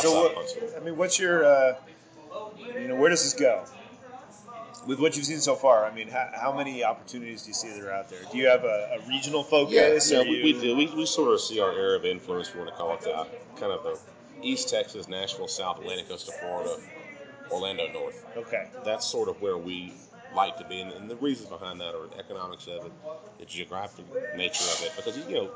So, 0.00 0.32
what, 0.34 0.74
I 0.76 0.80
mean, 0.84 0.96
what's 0.96 1.18
your, 1.18 1.44
uh, 1.44 1.74
you 2.78 2.88
know, 2.88 2.94
where 2.94 3.10
does 3.10 3.22
this 3.24 3.34
go? 3.34 3.64
With 4.86 5.00
what 5.00 5.16
you've 5.16 5.26
seen 5.26 5.40
so 5.40 5.54
far, 5.56 5.84
I 5.84 5.92
mean, 5.94 6.08
how, 6.08 6.30
how 6.32 6.56
many 6.56 6.84
opportunities 6.84 7.42
do 7.42 7.48
you 7.48 7.54
see 7.54 7.68
that 7.68 7.80
are 7.82 7.92
out 7.92 8.08
there? 8.08 8.20
Do 8.30 8.38
you 8.38 8.46
have 8.48 8.64
a, 8.64 8.98
a 9.02 9.08
regional 9.08 9.42
focus? 9.42 10.10
Yeah, 10.10 10.20
or 10.20 10.22
we, 10.24 10.30
you- 10.30 10.44
we 10.44 10.52
do. 10.52 10.76
We, 10.76 10.86
we 10.94 11.04
sort 11.06 11.32
of 11.34 11.40
see 11.40 11.58
our 11.60 11.72
area 11.72 11.96
of 11.96 12.04
influence, 12.04 12.48
if 12.48 12.54
you 12.54 12.60
want 12.60 12.72
to 12.72 12.76
call 12.76 12.94
it 12.94 13.00
that, 13.02 13.26
kind 13.58 13.72
of 13.72 13.82
the 13.82 13.98
East 14.40 14.68
Texas, 14.68 15.08
Nashville, 15.08 15.48
South, 15.48 15.80
Atlantic 15.80 16.08
coast 16.08 16.28
of 16.28 16.34
Florida, 16.36 16.76
Orlando 17.50 17.90
North. 17.92 18.24
Okay. 18.36 18.68
That's 18.84 19.04
sort 19.06 19.28
of 19.28 19.42
where 19.42 19.58
we 19.58 19.92
like 20.34 20.56
to 20.58 20.64
be, 20.64 20.80
and, 20.80 20.92
and 20.92 21.10
the 21.10 21.16
reasons 21.16 21.48
behind 21.48 21.80
that 21.80 21.94
are 21.94 22.06
the 22.06 22.18
economics 22.18 22.66
of 22.66 22.84
it, 22.86 22.92
the 23.38 23.44
geographic 23.46 24.04
nature 24.36 24.64
of 24.64 24.82
it, 24.84 24.92
because 24.96 25.16
you 25.28 25.34
know 25.34 25.50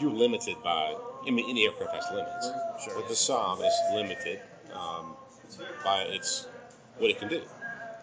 you're 0.00 0.12
limited 0.12 0.56
by. 0.62 0.94
I 1.26 1.30
mean, 1.30 1.48
any 1.50 1.64
aircraft 1.64 1.94
has 1.94 2.04
limits, 2.12 2.50
Sure. 2.84 2.94
but 2.94 3.08
the 3.08 3.14
Saab 3.14 3.66
is 3.66 3.74
limited 3.94 4.40
um, 4.72 5.16
by 5.84 6.02
its 6.02 6.46
what 6.98 7.10
it 7.10 7.18
can 7.18 7.28
do, 7.28 7.42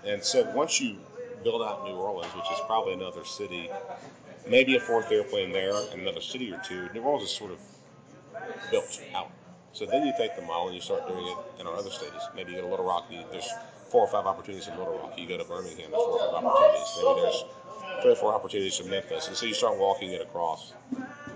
and 0.05 0.23
so 0.23 0.43
once 0.51 0.79
you 0.81 0.97
build 1.43 1.61
out 1.61 1.83
New 1.85 1.95
Orleans, 1.95 2.33
which 2.35 2.45
is 2.51 2.59
probably 2.67 2.93
another 2.93 3.25
city, 3.25 3.69
maybe 4.49 4.75
a 4.75 4.79
fourth 4.79 5.11
airplane 5.11 5.51
there, 5.51 5.73
and 5.91 6.01
another 6.01 6.21
city 6.21 6.51
or 6.51 6.59
two. 6.63 6.89
New 6.93 7.01
Orleans 7.01 7.29
is 7.29 7.35
sort 7.35 7.51
of 7.51 7.59
built 8.71 9.01
out. 9.13 9.29
So 9.73 9.85
then 9.85 10.05
you 10.05 10.13
take 10.17 10.35
the 10.35 10.41
model 10.41 10.67
and 10.67 10.75
you 10.75 10.81
start 10.81 11.07
doing 11.07 11.25
it 11.27 11.37
in 11.59 11.67
our 11.67 11.75
other 11.75 11.89
cities. 11.89 12.21
Maybe 12.35 12.51
you 12.51 12.57
go 12.57 12.63
to 12.63 12.69
Little 12.69 12.85
Rock. 12.85 13.07
You, 13.09 13.23
there's 13.31 13.49
four 13.93 14.01
or 14.01 14.07
five 14.07 14.25
opportunities 14.25 14.67
in 14.67 14.75
Little 14.75 14.97
Rock. 14.97 15.13
You 15.19 15.27
go 15.27 15.37
to 15.37 15.43
Birmingham. 15.43 15.91
There's 15.91 16.03
four 16.03 16.19
or 16.19 16.33
five 16.33 16.43
opportunities. 16.43 16.97
Maybe 16.97 17.21
there's 17.21 17.43
three 18.01 18.11
or 18.11 18.15
four 18.15 18.33
opportunities 18.33 18.79
in 18.79 18.89
Memphis. 18.89 19.27
And 19.27 19.37
so 19.37 19.45
you 19.45 19.53
start 19.53 19.77
walking 19.77 20.11
it 20.11 20.21
across 20.21 20.73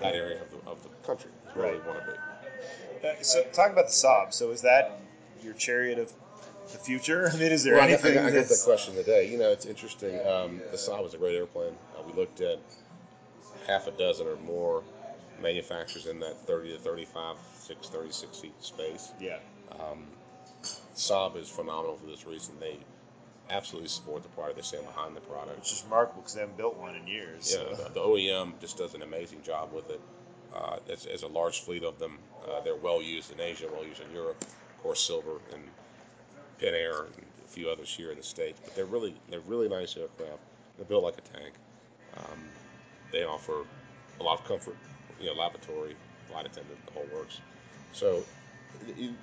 that 0.01 0.15
area 0.15 0.41
of 0.41 0.49
the, 0.49 0.69
of 0.71 0.81
the 0.83 0.89
country. 1.05 1.29
Is 1.49 1.55
where 1.55 1.71
we 1.71 1.77
want 1.79 1.99
to 2.03 2.11
be. 2.11 3.07
Uh, 3.07 3.13
so, 3.21 3.43
talk 3.53 3.71
about 3.71 3.85
the 3.85 3.93
Saab. 3.93 4.33
So, 4.33 4.49
is 4.49 4.63
that 4.63 4.99
your 5.43 5.53
chariot 5.53 5.99
of 5.99 6.11
the 6.71 6.79
future? 6.79 7.29
I 7.33 7.37
mean, 7.37 7.51
is 7.51 7.63
there 7.63 7.75
Well, 7.75 7.83
anything 7.83 8.13
I, 8.17 8.23
got, 8.23 8.25
I 8.25 8.31
got 8.31 8.47
the 8.47 8.61
question 8.65 8.95
today. 8.95 9.29
You 9.31 9.37
know, 9.37 9.51
it's 9.51 9.67
interesting. 9.67 10.15
Um, 10.27 10.59
the 10.71 10.77
Saab 10.77 11.03
was 11.03 11.13
a 11.13 11.17
great 11.19 11.35
airplane. 11.35 11.75
Uh, 11.95 12.01
we 12.07 12.13
looked 12.13 12.41
at 12.41 12.57
half 13.67 13.85
a 13.85 13.91
dozen 13.91 14.25
or 14.25 14.35
more 14.37 14.83
manufacturers 15.39 16.07
in 16.07 16.19
that 16.21 16.47
30 16.47 16.71
to 16.71 16.79
35, 16.79 17.35
6, 17.59 17.89
36 17.89 18.35
seat 18.37 18.53
space. 18.61 19.11
yeah, 19.19 19.37
Um, 19.73 20.07
Saab 20.97 21.37
is 21.37 21.47
phenomenal 21.47 21.95
for 21.95 22.07
this 22.07 22.25
reason. 22.25 22.55
They 22.59 22.77
absolutely 23.49 23.89
support 23.89 24.23
the 24.23 24.29
product. 24.29 24.57
They 24.57 24.63
stand 24.63 24.85
behind 24.85 25.15
the 25.15 25.21
product. 25.21 25.59
which 25.59 25.71
is 25.71 25.83
remarkable 25.83 26.21
because 26.21 26.33
they 26.33 26.41
haven't 26.41 26.57
built 26.57 26.77
one 26.77 26.95
in 26.95 27.07
years. 27.07 27.55
Yeah, 27.55 27.75
so. 27.75 27.89
the, 27.93 27.99
OEM 27.99 28.59
just 28.59 28.77
does 28.77 28.95
an 28.95 29.03
amazing 29.03 29.43
job 29.43 29.71
with 29.71 29.89
it. 29.89 30.01
Uh, 30.53 30.77
there's, 30.87 31.03
there's 31.03 31.23
a 31.23 31.27
large 31.27 31.61
fleet 31.61 31.83
of 31.83 31.99
them. 31.99 32.17
Uh, 32.49 32.61
they're 32.61 32.75
well 32.75 33.01
used 33.01 33.31
in 33.31 33.39
Asia, 33.39 33.67
well 33.71 33.85
used 33.85 34.01
in 34.01 34.11
Europe. 34.11 34.41
Of 34.41 34.83
course, 34.83 34.99
Silver 34.99 35.39
and 35.53 35.63
PenAir 36.59 37.05
and 37.05 37.25
a 37.45 37.47
few 37.47 37.69
others 37.69 37.93
here 37.93 38.11
in 38.11 38.17
the 38.17 38.23
states. 38.23 38.59
But 38.63 38.75
they're 38.75 38.85
really 38.85 39.13
they're 39.29 39.39
really 39.41 39.69
nice 39.69 39.95
aircraft. 39.95 40.41
They're 40.77 40.85
built 40.85 41.03
like 41.03 41.17
a 41.17 41.37
tank. 41.37 41.53
Um, 42.17 42.39
they 43.11 43.23
offer 43.23 43.63
a 44.19 44.23
lot 44.23 44.39
of 44.39 44.47
comfort. 44.47 44.75
You 45.19 45.27
know, 45.27 45.33
lavatory, 45.33 45.95
flight 46.29 46.45
attendant, 46.45 46.83
the 46.85 46.93
whole 46.93 47.07
works. 47.13 47.41
So, 47.91 48.23
you, 48.95 49.15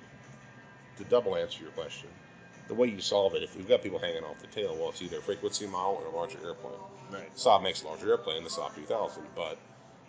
to 0.97 1.03
double 1.05 1.35
answer 1.35 1.61
your 1.61 1.71
question, 1.71 2.09
the 2.67 2.73
way 2.73 2.87
you 2.87 2.99
solve 2.99 3.35
it, 3.35 3.43
if 3.43 3.55
we've 3.55 3.67
got 3.67 3.83
people 3.83 3.99
hanging 3.99 4.23
off 4.23 4.39
the 4.39 4.47
tail, 4.47 4.75
well, 4.79 4.89
it's 4.89 5.01
either 5.01 5.17
a 5.17 5.21
frequency 5.21 5.67
model 5.67 6.01
or 6.03 6.07
a 6.11 6.15
larger 6.15 6.39
airplane. 6.43 6.73
Right. 7.11 7.35
Saab 7.35 7.61
makes 7.63 7.83
a 7.83 7.87
larger 7.87 8.09
airplane, 8.09 8.43
the 8.43 8.49
Saab 8.49 8.73
2000, 8.75 9.23
but 9.35 9.57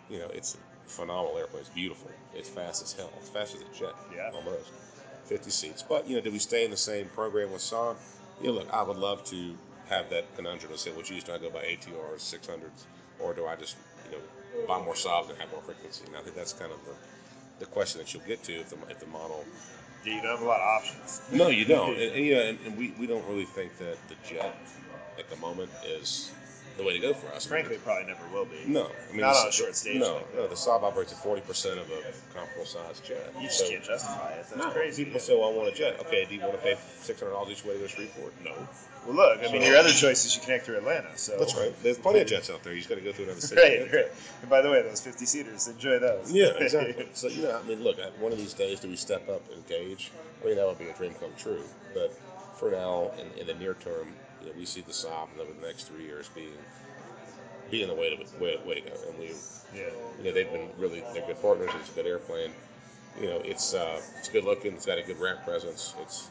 you 0.09 0.17
know 0.19 0.27
it's 0.33 0.55
a 0.55 0.89
phenomenal 0.89 1.37
airplane. 1.37 1.61
It's 1.61 1.69
beautiful. 1.69 2.09
It's 2.33 2.49
fast 2.49 2.81
as 2.81 2.93
hell. 2.93 3.11
It's 3.19 3.29
fast 3.29 3.55
as 3.55 3.61
a 3.61 3.79
jet, 3.79 3.93
Yeah. 4.15 4.31
almost. 4.33 4.71
50 5.25 5.51
seats. 5.51 5.83
But 5.83 6.07
you 6.07 6.15
know, 6.15 6.21
do 6.21 6.31
we 6.31 6.39
stay 6.39 6.63
in 6.65 6.71
the 6.71 6.77
same 6.77 7.07
program 7.09 7.51
with 7.51 7.61
Saab? 7.61 7.97
You 8.41 8.47
know, 8.47 8.53
look, 8.53 8.73
I 8.73 8.81
would 8.81 8.97
love 8.97 9.23
to 9.25 9.55
have 9.89 10.09
that 10.09 10.25
conundrum 10.35 10.71
and 10.71 10.79
say, 10.79 10.91
well, 10.91 11.01
geez, 11.01 11.23
do 11.25 11.33
I 11.33 11.37
go 11.37 11.49
by 11.49 11.63
ATRs, 11.63 12.19
600s, 12.21 12.85
or 13.19 13.33
do 13.33 13.45
I 13.45 13.55
just 13.55 13.75
you 14.05 14.17
know 14.17 14.65
buy 14.67 14.81
more 14.81 14.93
Saabs 14.93 15.29
and 15.29 15.37
have 15.39 15.51
more 15.51 15.61
frequency? 15.61 16.05
And 16.07 16.15
I 16.15 16.21
think 16.21 16.35
that's 16.35 16.53
kind 16.53 16.71
of 16.71 16.79
the, 16.85 17.65
the 17.65 17.65
question 17.71 17.99
that 17.99 18.13
you'll 18.13 18.23
get 18.23 18.41
to 18.43 18.53
if 18.53 18.69
the, 18.69 18.77
if 18.89 18.99
the 18.99 19.05
model. 19.07 19.45
Yeah, 20.07 20.15
you 20.15 20.21
don't 20.21 20.31
have 20.31 20.41
a 20.41 20.45
lot 20.45 20.61
of 20.61 20.67
options. 20.67 21.21
No, 21.31 21.49
you 21.49 21.65
don't. 21.65 21.89
and, 21.99 22.13
and, 22.13 22.25
you 22.25 22.35
know, 22.35 22.41
and, 22.41 22.59
and 22.65 22.77
we, 22.77 22.93
we 22.99 23.07
don't 23.07 23.25
really 23.27 23.45
think 23.45 23.77
that 23.79 23.97
the 24.07 24.15
jet 24.25 24.55
at 25.19 25.29
the 25.29 25.35
moment 25.37 25.69
is 25.85 26.31
the 26.77 26.83
way 26.83 26.93
to 26.93 26.99
go 26.99 27.13
for 27.13 27.27
us. 27.33 27.45
Frankly, 27.45 27.75
it 27.75 27.83
probably 27.83 28.05
never 28.05 28.23
will 28.31 28.45
be. 28.45 28.57
No, 28.67 28.85
I 28.85 29.11
mean 29.11 29.21
Not 29.21 29.35
on 29.35 29.47
a 29.49 29.51
short 29.51 29.75
stage 29.75 29.99
No, 29.99 30.15
like 30.15 30.35
no, 30.35 30.47
the 30.47 30.55
Saab 30.55 30.83
operates 30.83 31.11
at 31.11 31.19
forty 31.19 31.41
percent 31.41 31.79
of 31.79 31.89
a 31.89 32.01
comparable 32.33 32.65
size 32.65 32.99
jet. 33.01 33.33
You 33.39 33.47
just 33.47 33.59
So- 33.59 33.69
can't 33.69 33.83
justify 33.83 34.31
it. 34.33 34.45
That's 34.49 34.55
no, 34.55 34.71
crazy. 34.71 35.05
People 35.05 35.19
say, 35.19 35.35
"Well, 35.35 35.49
I 35.49 35.53
want 35.53 35.69
a 35.69 35.75
jet." 35.75 35.99
Okay, 36.01 36.25
do 36.25 36.35
you 36.35 36.41
want 36.41 36.53
to 36.53 36.59
pay 36.59 36.75
six 37.01 37.19
hundred 37.19 37.33
dollars 37.33 37.51
each 37.51 37.65
way 37.65 37.73
to 37.73 37.79
go 37.79 37.85
to 37.87 37.91
Shreveport? 37.91 38.33
No, 38.43 38.53
Well, 39.05 39.15
look, 39.15 39.39
I 39.47 39.51
mean, 39.51 39.61
your 39.61 39.77
other 39.77 39.91
choice 39.91 40.25
is 40.25 40.35
you 40.35 40.41
connect 40.41 40.65
through 40.65 40.77
Atlanta. 40.77 41.17
So 41.17 41.37
that's 41.37 41.55
right. 41.55 41.73
There's 41.83 41.97
plenty 41.97 42.19
of 42.19 42.27
jets 42.27 42.49
out 42.49 42.63
there. 42.63 42.73
You 42.73 42.79
just 42.79 42.89
got 42.89 42.95
to 42.95 43.01
go 43.01 43.11
through 43.13 43.25
another 43.25 43.41
city. 43.41 43.61
Right, 43.81 43.93
right. 43.93 44.11
And 44.41 44.49
by 44.49 44.61
the 44.61 44.69
way, 44.69 44.81
those 44.81 45.01
50 45.01 45.25
seaters, 45.25 45.67
enjoy 45.67 45.99
those. 45.99 46.31
Yeah, 46.31 46.51
exactly. 46.57 47.07
so 47.13 47.27
you 47.27 47.43
know, 47.43 47.57
I 47.57 47.67
mean, 47.67 47.83
look, 47.83 47.97
one 48.19 48.31
of 48.31 48.37
these 48.37 48.53
days, 48.53 48.79
do 48.81 48.89
we 48.89 48.95
step 48.97 49.27
up 49.29 49.41
and 49.49 49.57
engage? 49.63 50.11
I 50.43 50.47
mean, 50.47 50.55
that 50.57 50.67
would 50.67 50.77
be 50.79 50.89
a 50.89 50.93
dream 50.93 51.13
come 51.19 51.31
true. 51.37 51.63
But 51.93 52.13
for 52.57 52.69
now, 52.71 53.11
in, 53.19 53.41
in 53.41 53.47
the 53.47 53.53
near 53.53 53.73
term, 53.75 54.13
you 54.41 54.47
know, 54.47 54.53
we 54.57 54.65
see 54.65 54.81
the 54.81 54.91
Saab 54.91 55.27
over 55.39 55.51
the 55.59 55.65
next 55.67 55.83
three 55.83 56.03
years 56.03 56.29
being 56.33 56.53
being 57.69 57.87
the 57.87 57.95
way 57.95 58.15
to 58.15 58.43
way, 58.43 58.57
way 58.65 58.75
to 58.75 58.81
go. 58.81 58.95
And 59.09 59.19
we, 59.19 59.27
yeah. 59.75 59.89
you 60.17 60.23
know, 60.23 60.31
they've 60.33 60.51
been 60.51 60.69
really 60.77 61.03
they're 61.13 61.25
good 61.25 61.41
partners. 61.41 61.69
It's 61.79 61.91
a 61.91 61.95
good 61.95 62.07
airplane. 62.07 62.51
You 63.19 63.27
know, 63.27 63.41
it's 63.43 63.73
uh, 63.73 63.99
it's 64.19 64.29
good 64.29 64.43
looking. 64.43 64.73
It's 64.73 64.85
got 64.85 64.97
a 64.97 65.03
good 65.03 65.19
ramp 65.19 65.43
presence. 65.43 65.95
It's 66.01 66.29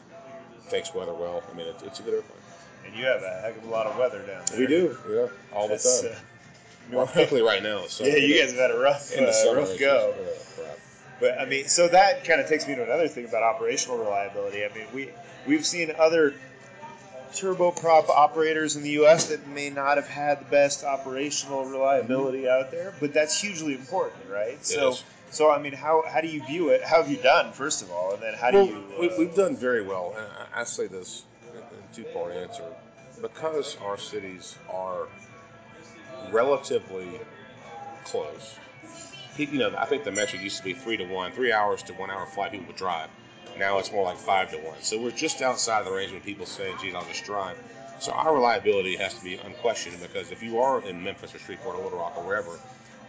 takes 0.69 0.93
weather 0.93 1.13
well. 1.13 1.43
I 1.51 1.55
mean, 1.55 1.67
it's, 1.67 1.83
it's 1.83 1.99
a 1.99 2.03
good 2.03 2.15
airplane. 2.15 2.39
And 2.85 2.95
you 2.95 3.05
have 3.05 3.21
a 3.21 3.41
heck 3.41 3.57
of 3.57 3.63
a 3.65 3.69
lot 3.69 3.87
of 3.87 3.97
weather 3.97 4.19
down 4.25 4.43
there. 4.49 4.59
We 4.59 4.67
do, 4.67 4.97
yeah, 5.09 5.27
all 5.53 5.67
the 5.67 5.77
time. 5.77 6.11
uh, 6.11 6.15
Well, 6.91 7.05
particularly 7.05 7.45
right 7.45 7.61
now. 7.61 7.85
So 7.87 8.05
yeah, 8.05 8.15
you 8.15 8.39
guys 8.39 8.51
have 8.51 8.61
had 8.61 8.71
a 8.71 8.79
rough, 8.79 9.11
in 9.11 9.25
the 9.25 9.31
uh, 9.31 9.33
summer, 9.33 9.59
rough 9.59 9.77
go. 9.77 10.15
just, 10.25 10.59
uh. 10.59 10.63
But 11.19 11.37
I 11.37 11.45
mean, 11.45 11.67
so 11.67 11.89
that 11.89 12.23
kind 12.23 12.39
of 12.39 12.47
takes 12.47 12.65
me 12.65 12.75
to 12.75 12.83
another 12.83 13.09
thing 13.09 13.25
about 13.25 13.43
operational 13.43 13.97
reliability. 13.97 14.63
I 14.63 14.73
mean, 14.73 14.85
we 14.93 15.09
we've 15.45 15.65
seen 15.65 15.91
other 15.99 16.33
turboprop 17.33 18.09
operators 18.09 18.75
in 18.75 18.83
the 18.83 18.91
U.S. 18.91 19.29
that 19.29 19.47
may 19.47 19.69
not 19.69 19.97
have 19.97 20.07
had 20.07 20.41
the 20.41 20.45
best 20.45 20.83
operational 20.83 21.65
reliability 21.65 22.47
out 22.47 22.71
there, 22.71 22.93
but 22.99 23.13
that's 23.13 23.39
hugely 23.39 23.73
important, 23.73 24.29
right? 24.29 24.63
so, 24.65 24.91
is. 24.91 25.03
so 25.29 25.51
I 25.51 25.61
mean, 25.61 25.73
how 25.73 26.03
how 26.07 26.21
do 26.21 26.27
you 26.27 26.45
view 26.45 26.69
it? 26.69 26.83
How 26.83 27.01
have 27.01 27.11
you 27.11 27.17
done, 27.17 27.51
first 27.51 27.81
of 27.81 27.91
all, 27.91 28.13
and 28.13 28.21
then 28.21 28.33
how 28.33 28.51
do 28.51 28.65
you? 28.65 28.83
we, 28.99 29.09
uh, 29.09 29.17
we've 29.17 29.35
done 29.35 29.55
very 29.55 29.81
well. 29.81 30.15
And 30.17 30.27
I, 30.53 30.61
I 30.61 30.63
say 30.63 30.87
this 30.87 31.23
in 31.53 32.03
two-part 32.03 32.33
answer 32.33 32.63
because 33.21 33.77
our 33.83 33.97
cities 33.97 34.57
are 34.69 35.07
relatively 36.31 37.07
close. 38.03 38.57
You 39.37 39.59
know, 39.59 39.75
I 39.77 39.85
think 39.85 40.03
the 40.03 40.11
metric 40.11 40.41
used 40.41 40.57
to 40.57 40.63
be 40.63 40.73
three 40.73 40.97
to 40.97 41.05
one, 41.05 41.31
three 41.31 41.51
hours 41.51 41.83
to 41.83 41.93
one 41.93 42.09
hour 42.09 42.25
flight. 42.25 42.51
People 42.51 42.67
would 42.67 42.75
drive. 42.75 43.09
Now 43.59 43.79
it's 43.79 43.91
more 43.91 44.03
like 44.03 44.17
five 44.17 44.51
to 44.51 44.57
one. 44.57 44.77
So 44.81 45.01
we're 45.01 45.11
just 45.11 45.41
outside 45.41 45.79
of 45.79 45.85
the 45.85 45.91
range 45.91 46.11
when 46.11 46.21
people 46.21 46.45
say, 46.45 46.71
"Geez, 46.81 46.93
I'll 46.95 47.05
just 47.05 47.25
drive." 47.25 47.57
So 47.99 48.11
our 48.11 48.33
reliability 48.33 48.95
has 48.97 49.15
to 49.15 49.23
be 49.23 49.35
unquestioned 49.37 49.97
because 50.01 50.31
if 50.31 50.43
you 50.43 50.59
are 50.59 50.81
in 50.81 51.03
Memphis 51.03 51.33
or 51.33 51.39
Shreveport 51.39 51.77
or 51.77 51.83
Little 51.83 51.99
Rock 51.99 52.13
or 52.17 52.23
wherever, 52.23 52.59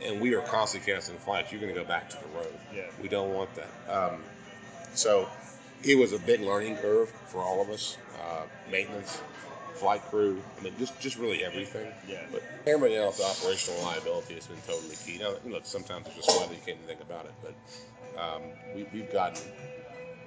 and 0.05 0.21
we 0.21 0.35
are 0.35 0.41
constantly 0.41 0.91
canceling 0.91 1.19
flights, 1.19 1.53
you're 1.53 1.61
going 1.61 1.75
to 1.75 1.79
go 1.79 1.87
back 1.87 2.09
to 2.11 2.17
the 2.17 2.39
road. 2.39 2.59
Yeah. 2.75 2.85
We 3.03 3.09
don't 3.09 3.35
want 3.35 3.51
that. 3.55 3.71
Um, 3.89 4.23
so 4.95 5.29
it 5.85 5.97
was 5.97 6.13
a 6.13 6.19
big 6.19 6.41
learning 6.41 6.77
curve 6.77 7.11
for 7.27 7.43
all 7.43 7.61
of 7.61 7.69
us. 7.69 7.99
Uh, 8.19 8.43
maintenance, 8.71 9.21
flight 9.75 10.03
crew. 10.07 10.41
I 10.59 10.63
mean, 10.63 10.73
just 10.79 10.99
just 11.01 11.19
really 11.19 11.45
everything. 11.45 11.87
Yeah. 12.09 12.23
But 12.33 12.43
out 12.97 13.17
the 13.17 13.25
operational 13.25 13.79
reliability 13.81 14.35
has 14.35 14.47
been 14.47 14.61
totally 14.67 14.97
key. 14.97 15.19
Now, 15.19 15.35
look, 15.45 15.67
sometimes 15.67 16.07
it's 16.07 16.17
just 16.17 16.29
weather 16.29 16.53
you 16.53 16.61
can't 16.65 16.79
even 16.79 16.87
think 16.87 17.01
about 17.01 17.27
it, 17.27 17.35
but 17.43 17.55
um, 18.21 18.43
we, 18.75 18.87
we've 18.93 19.11
gotten 19.13 19.41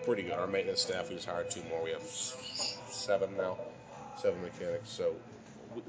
pretty 0.05 0.23
good. 0.23 0.33
Our 0.33 0.47
maintenance 0.47 0.81
staff, 0.81 1.09
we 1.09 1.15
just 1.15 1.27
hired 1.27 1.49
two 1.49 1.61
more. 1.69 1.83
We 1.83 1.91
have 1.91 2.01
seven 2.03 3.35
now, 3.37 3.57
seven 4.17 4.41
mechanics. 4.41 4.89
So 4.89 5.13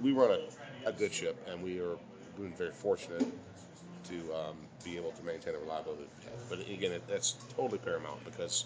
we, 0.01 0.13
run 0.13 0.31
a, 0.31 0.89
a 0.89 0.93
good 0.93 1.13
ship, 1.13 1.37
and 1.51 1.63
we 1.63 1.81
are 1.81 1.97
been 2.37 2.53
very 2.53 2.71
fortunate 2.71 3.27
to 4.09 4.15
um, 4.35 4.57
be 4.85 4.97
able 4.97 5.13
to 5.13 5.23
maintain 5.25 5.53
the 5.53 5.59
reliability. 5.59 6.05
But 6.49 6.61
again, 6.61 6.93
it, 6.93 7.03
that's 7.09 7.33
totally 7.57 7.79
paramount 7.79 8.25
because 8.25 8.65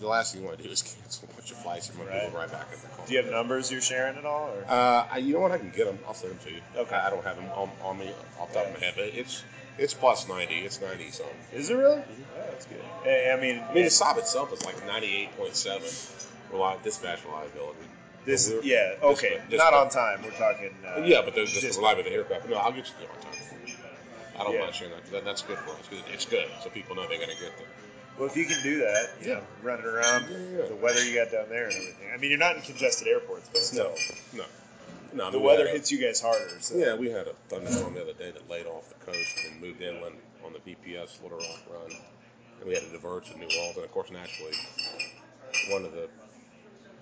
the 0.00 0.06
last 0.06 0.32
thing 0.32 0.42
you 0.42 0.46
want 0.46 0.58
to 0.58 0.64
do 0.64 0.70
is 0.70 0.82
cancel 1.00 1.28
a 1.30 1.34
bunch 1.34 1.50
of 1.50 1.56
flights 1.58 1.90
and 1.90 1.98
Right. 1.98 2.22
people 2.24 2.38
right 2.38 2.50
back 2.50 2.66
at 2.72 2.78
the 2.80 2.88
call. 2.88 3.06
do 3.06 3.12
you 3.14 3.22
have 3.22 3.30
numbers 3.30 3.70
you're 3.70 3.80
sharing 3.80 4.16
at 4.16 4.24
all? 4.24 4.48
Or? 4.50 4.64
Uh, 4.68 5.06
I- 5.10 5.18
you 5.18 5.34
know 5.34 5.40
what? 5.40 5.52
I 5.52 5.58
can 5.58 5.70
get 5.70 5.86
them. 5.86 5.98
I'll 6.06 6.14
send 6.14 6.32
them 6.32 6.38
to 6.46 6.52
you. 6.52 6.60
Okay. 6.76 6.94
I 6.96 7.10
don't 7.10 7.24
have 7.24 7.36
them 7.36 7.46
on, 7.54 7.70
on 7.82 7.98
me 7.98 8.10
off 8.40 8.52
the 8.52 8.58
top 8.60 8.66
of 8.68 8.74
my 8.74 8.78
head, 8.84 8.94
but 8.96 9.06
it's 9.06 9.42
it's 9.78 9.94
plus 9.94 10.28
ninety. 10.28 10.56
It's 10.60 10.80
ninety 10.80 11.10
something. 11.10 11.34
Is 11.52 11.70
it 11.70 11.74
really? 11.74 11.98
Oh, 12.02 12.44
that's 12.50 12.66
good. 12.66 12.80
Hey, 13.02 13.34
I 13.36 13.40
mean, 13.40 13.60
I 13.68 13.74
mean, 13.74 13.84
the 13.84 13.90
Saab 13.90 14.18
itself 14.18 14.52
is 14.52 14.64
like 14.64 14.84
ninety-eight 14.86 15.36
point 15.36 15.54
seven 15.56 15.88
reli- 16.52 16.82
dispatch 16.82 17.24
reliability. 17.24 17.78
this, 18.24 18.48
we're- 18.48 18.62
yeah, 18.64 18.94
okay, 19.02 19.40
not 19.50 19.74
on 19.74 19.88
time. 19.90 20.22
We're 20.22 20.30
talking. 20.32 20.70
Uh, 20.86 21.02
yeah, 21.04 21.22
but 21.24 21.34
there's 21.34 21.52
just 21.52 21.62
the 21.74 21.78
reliability 21.78 22.14
of 22.16 22.26
the 22.28 22.34
aircraft. 22.34 22.48
No, 22.50 22.56
I'll 22.56 22.72
get 22.72 22.86
you 22.88 22.94
the 23.00 23.08
on 23.12 23.20
time. 23.20 23.40
I 24.36 24.42
don't 24.44 24.54
Yeah. 24.54 24.60
mind 24.60 24.74
sharing 24.74 24.92
that. 24.94 25.10
that. 25.12 25.24
That's 25.24 25.42
good 25.42 25.58
for 25.58 25.70
us. 25.70 25.88
It's 26.12 26.24
good, 26.24 26.48
so 26.62 26.70
people 26.70 26.96
know 26.96 27.06
they're 27.08 27.18
going 27.18 27.30
to 27.30 27.36
get 27.40 27.56
there. 27.56 27.66
Well, 28.18 28.28
if 28.28 28.36
you 28.36 28.44
can 28.46 28.60
do 28.64 28.78
that, 28.80 29.10
you 29.22 29.28
Yeah. 29.28 29.34
know, 29.34 29.42
running 29.62 29.84
around 29.86 30.26
Yeah, 30.28 30.58
yeah. 30.62 30.66
the 30.66 30.74
weather 30.76 31.04
you 31.04 31.14
got 31.14 31.30
down 31.32 31.48
there 31.48 31.64
and 31.66 31.72
everything. 31.74 32.10
I 32.12 32.16
mean, 32.16 32.30
you're 32.30 32.38
not 32.38 32.56
in 32.56 32.62
congested 32.62 33.06
airports, 33.08 33.48
but 33.52 33.62
still, 33.62 33.94
No, 34.32 34.42
no. 34.42 34.44
I 35.20 35.30
the 35.30 35.38
we 35.38 35.44
weather 35.46 35.66
a- 35.66 35.70
hits 35.70 35.90
you 35.92 35.98
guys 35.98 36.20
harder. 36.20 36.48
So. 36.60 36.76
Yeah, 36.76 36.94
we 36.96 37.10
had 37.10 37.26
a 37.28 37.34
thunderstorm 37.48 37.94
the 37.94 38.02
other 38.02 38.12
day 38.14 38.30
that 38.30 38.48
laid 38.50 38.66
off 38.66 38.88
the 38.88 39.04
coast 39.06 39.38
and 39.50 39.60
moved 39.60 39.80
inland 39.80 40.16
on 40.44 40.52
the 40.52 40.58
BPS 40.60 41.22
Little 41.22 41.38
Rock 41.38 41.60
run, 41.70 41.90
and 42.60 42.68
we 42.68 42.74
had 42.74 42.82
to 42.84 42.90
divert 42.90 43.24
to 43.26 43.38
New 43.38 43.46
Orleans. 43.58 43.76
And 43.76 43.84
of 43.84 43.90
course, 43.92 44.10
naturally, 44.10 44.52
one 45.70 45.84
of 45.84 45.92
the 45.92 46.08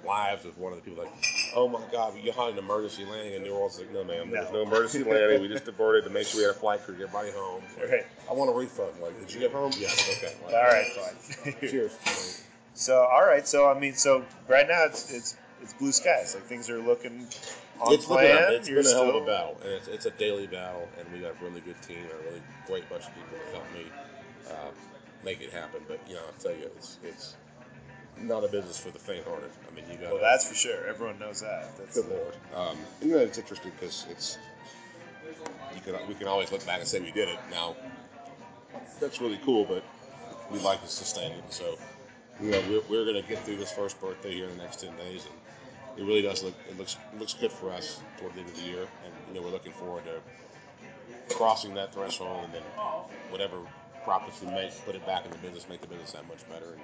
lives 0.04 0.44
of 0.44 0.58
one 0.58 0.72
of 0.72 0.82
the 0.82 0.88
people 0.90 1.04
like, 1.04 1.12
"Oh 1.54 1.68
my 1.68 1.80
God, 1.92 2.14
you 2.22 2.32
had 2.32 2.50
an 2.52 2.58
emergency 2.58 3.04
landing 3.04 3.34
in 3.34 3.42
New 3.44 3.52
Orleans." 3.52 3.78
Like, 3.78 3.92
no, 3.92 4.02
ma'am, 4.04 4.30
there 4.30 4.42
was 4.42 4.50
No. 4.52 4.62
no 4.64 4.68
emergency 4.68 5.02
landing. 5.10 5.40
We 5.40 5.48
just 5.48 5.64
diverted 5.64 6.04
to 6.04 6.10
make 6.10 6.26
sure 6.26 6.40
we 6.40 6.44
had 6.46 6.56
a 6.56 6.58
flight 6.58 6.82
crew, 6.84 6.94
get 6.96 7.04
everybody 7.08 7.30
home. 7.30 7.62
Right. 7.80 8.04
I 8.28 8.32
want 8.32 8.50
a 8.50 8.52
refund. 8.52 9.00
Like, 9.00 9.18
did 9.20 9.32
you 9.32 9.40
get 9.40 9.52
home? 9.52 9.72
Yes. 9.78 10.08
Okay. 10.18 10.34
Like, 10.44 10.54
All 10.54 10.62
right, 10.62 10.86
fine. 10.88 11.54
Cheers. 11.70 11.96
So, 12.74 13.02
all 13.02 13.22
right. 13.24 13.46
So, 13.46 13.68
I 13.68 13.78
mean, 13.78 13.92
so 13.94 14.24
right 14.48 14.66
now 14.66 14.84
it's 14.86 15.12
it's 15.12 15.36
it's 15.62 15.72
blue 15.74 15.92
skies. 15.92 16.34
Like 16.34 16.44
things 16.44 16.68
are 16.68 16.78
looking 16.78 17.26
on 17.80 17.94
it's 17.94 18.08
looking 18.08 18.26
plan. 18.26 18.44
up. 18.44 18.50
It's 18.50 18.68
You're 18.68 18.82
been 18.82 18.92
a 18.92 18.94
hell 18.94 19.10
of 19.10 19.22
a 19.22 19.26
battle, 19.26 19.58
and 19.62 19.72
it's, 19.72 19.88
it's 19.88 20.06
a 20.06 20.10
daily 20.10 20.46
battle. 20.46 20.88
And 20.98 21.10
we 21.12 21.20
got 21.20 21.32
a 21.40 21.44
really 21.44 21.60
good 21.60 21.80
team, 21.82 21.98
and 21.98 22.12
a 22.12 22.28
really 22.28 22.42
great 22.66 22.88
bunch 22.90 23.04
of 23.04 23.14
people 23.14 23.30
that 23.32 23.54
help 23.54 23.72
me 23.72 23.86
uh, 24.48 24.70
make 25.24 25.40
it 25.40 25.52
happen. 25.52 25.80
But 25.88 26.00
you 26.08 26.14
know, 26.14 26.22
I'll 26.26 26.42
tell 26.42 26.52
you, 26.52 26.70
it's 26.76 26.98
it's 27.02 27.34
not 28.20 28.44
a 28.44 28.48
business 28.48 28.78
for 28.78 28.90
the 28.90 28.98
faint-hearted. 28.98 29.50
I 29.70 29.74
mean, 29.74 29.84
you 29.90 29.96
got 29.96 30.12
Well, 30.12 30.22
that's 30.22 30.46
for 30.46 30.54
sure. 30.54 30.86
Everyone 30.86 31.18
knows 31.18 31.40
that. 31.40 31.76
That's 31.78 32.00
good 32.00 32.10
lord. 32.10 32.34
Um, 32.54 32.76
and 33.00 33.12
then 33.12 33.20
it's 33.20 33.38
interesting 33.38 33.72
because 33.78 34.06
it's 34.10 34.38
you 35.74 35.80
can 35.80 35.94
we 36.08 36.14
can 36.14 36.26
always 36.26 36.52
look 36.52 36.64
back 36.66 36.80
and 36.80 36.88
say 36.88 37.00
we 37.00 37.12
did 37.12 37.28
it. 37.28 37.38
Now 37.50 37.76
that's 39.00 39.20
really 39.20 39.40
cool, 39.44 39.64
but 39.64 39.84
we 40.50 40.58
like 40.60 40.82
to 40.82 40.88
sustain 40.88 41.32
it. 41.32 41.44
So 41.50 41.78
you 42.40 42.50
know, 42.50 42.62
we're, 42.68 42.82
we're 42.88 43.04
going 43.04 43.22
to 43.22 43.28
get 43.28 43.38
through 43.44 43.56
this 43.56 43.72
first 43.72 44.00
birthday 44.00 44.32
here 44.34 44.48
in 44.48 44.56
the 44.56 44.62
next 44.62 44.80
ten 44.80 44.96
days, 44.96 45.24
and 45.24 45.34
it 45.96 46.02
really 46.04 46.22
does 46.22 46.42
look 46.42 46.54
it 46.68 46.76
looks 46.78 46.96
it 47.12 47.18
looks 47.18 47.34
good 47.34 47.52
for 47.52 47.70
us 47.70 48.00
toward 48.18 48.34
the 48.34 48.40
end 48.40 48.48
of 48.48 48.56
the 48.56 48.62
year, 48.62 48.86
and 49.04 49.12
you 49.28 49.34
know 49.34 49.42
we're 49.42 49.50
looking 49.52 49.72
forward 49.72 50.04
to 50.04 51.34
crossing 51.34 51.74
that 51.74 51.92
threshold, 51.92 52.44
and 52.44 52.54
then 52.54 52.62
whatever 53.30 53.56
profits 54.04 54.40
we 54.42 54.50
make, 54.50 54.72
put 54.84 54.94
it 54.96 55.06
back 55.06 55.24
in 55.24 55.30
the 55.30 55.38
business, 55.38 55.68
make 55.68 55.80
the 55.80 55.86
business 55.86 56.12
that 56.12 56.26
much 56.26 56.46
better, 56.48 56.72
and 56.72 56.82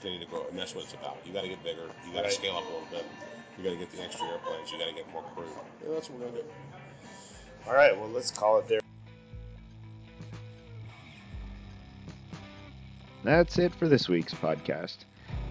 continue 0.00 0.20
to 0.24 0.30
grow. 0.30 0.46
And 0.48 0.58
that's 0.58 0.74
what 0.74 0.84
it's 0.84 0.94
about. 0.94 1.18
You 1.26 1.32
got 1.32 1.42
to 1.42 1.48
get 1.48 1.62
bigger. 1.64 1.82
You 2.06 2.12
got 2.12 2.18
to 2.20 2.24
Right. 2.24 2.32
scale 2.32 2.56
up 2.56 2.62
a 2.64 2.72
little 2.72 2.86
bit. 2.92 3.04
You 3.58 3.64
got 3.64 3.70
to 3.70 3.76
get 3.76 3.90
the 3.90 4.00
extra 4.02 4.28
airplanes. 4.28 4.70
You 4.70 4.78
got 4.78 4.88
to 4.88 4.94
get 4.94 5.10
more 5.12 5.22
crew. 5.34 5.44
Yeah, 5.84 5.94
that's 5.94 6.08
what 6.08 6.20
we're 6.20 6.26
gonna 6.28 6.38
do. 6.42 6.44
All 7.66 7.74
right. 7.74 7.96
Well, 7.98 8.08
let's 8.08 8.30
call 8.30 8.58
it 8.58 8.68
there. 8.68 8.80
That's 13.24 13.58
it 13.58 13.74
for 13.74 13.86
this 13.88 14.08
week's 14.08 14.32
podcast. 14.32 14.98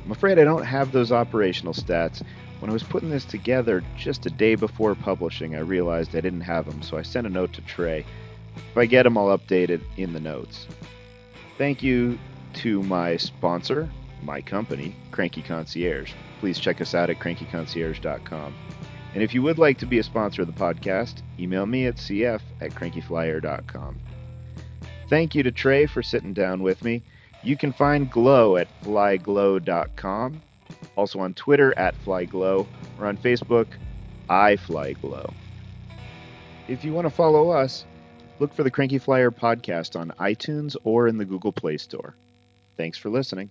I'm 0.06 0.12
afraid 0.12 0.40
I 0.40 0.44
don't 0.44 0.64
have 0.64 0.92
those 0.92 1.12
operational 1.12 1.74
stats. 1.74 2.24
When 2.60 2.70
I 2.70 2.74
was 2.74 2.84
putting 2.84 3.10
this 3.10 3.26
together 3.26 3.84
just 3.98 4.26
a 4.26 4.30
day 4.30 4.56
before 4.56 4.96
publishing, 4.96 5.56
I 5.56 5.60
realized 5.60 6.16
I 6.16 6.22
didn't 6.22 6.42
have 6.42 6.66
them, 6.66 6.82
so 6.82 6.98
I 6.98 7.04
sent 7.04 7.28
a 7.28 7.30
note 7.30 7.54
to 7.54 7.62
Trey. 7.62 8.06
If 8.56 8.78
I 8.78 8.86
get 8.86 9.04
them, 9.04 9.18
I'll 9.18 9.38
update 9.38 9.70
it 9.70 9.82
in 9.98 10.14
the 10.14 10.20
notes. 10.20 10.68
Thank 11.58 11.82
you 11.82 12.20
to 12.56 12.84
my 12.84 13.18
sponsor, 13.18 13.90
my 14.24 14.42
company, 14.42 14.96
Cranky 15.12 15.42
Concierge. 15.42 16.14
Please 16.40 16.60
check 16.60 16.82
us 16.82 16.96
out 16.96 17.10
at 17.10 17.20
crankyconcierge.com. 17.20 18.54
And 19.14 19.24
if 19.24 19.34
you 19.34 19.42
would 19.42 19.58
like 19.58 19.78
to 19.80 19.86
be 19.86 20.00
a 20.00 20.04
sponsor 20.04 20.42
of 20.42 20.48
the 20.48 20.54
podcast, 20.54 21.22
email 21.40 21.66
me 21.66 21.88
at 21.88 21.96
cf 21.96 22.42
at 22.62 22.72
crankyflier.com. 22.72 24.00
Thank 25.10 25.34
you 25.34 25.44
to 25.44 25.52
Trey 25.52 25.88
for 25.88 26.04
sitting 26.04 26.34
down 26.34 26.62
with 26.62 26.84
me. 26.84 27.02
You 27.42 27.56
can 27.56 27.72
find 27.72 28.12
Glow 28.12 28.58
at 28.58 28.68
flyglow.com, 28.84 30.42
also 30.96 31.20
on 31.20 31.34
Twitter 31.34 31.78
at 31.78 31.96
flyglow, 31.96 32.68
or 33.00 33.06
on 33.06 33.18
Facebook, 33.18 33.68
I 34.30 34.58
Fly 34.58 34.94
Glow. 34.94 35.34
If 36.68 36.84
you 36.84 36.94
want 36.94 37.06
to 37.06 37.10
follow 37.10 37.50
us, 37.50 37.86
look 38.40 38.54
for 38.54 38.64
the 38.64 38.72
Cranky 38.72 39.00
Flier 39.00 39.32
podcast 39.32 40.00
on 40.00 40.12
iTunes 40.20 40.76
or 40.84 41.08
in 41.08 41.18
the 41.18 41.26
Google 41.26 41.52
Play 41.52 41.78
Store. 41.78 42.14
Thanks 42.78 42.98
for 42.98 43.10
listening. 43.10 43.50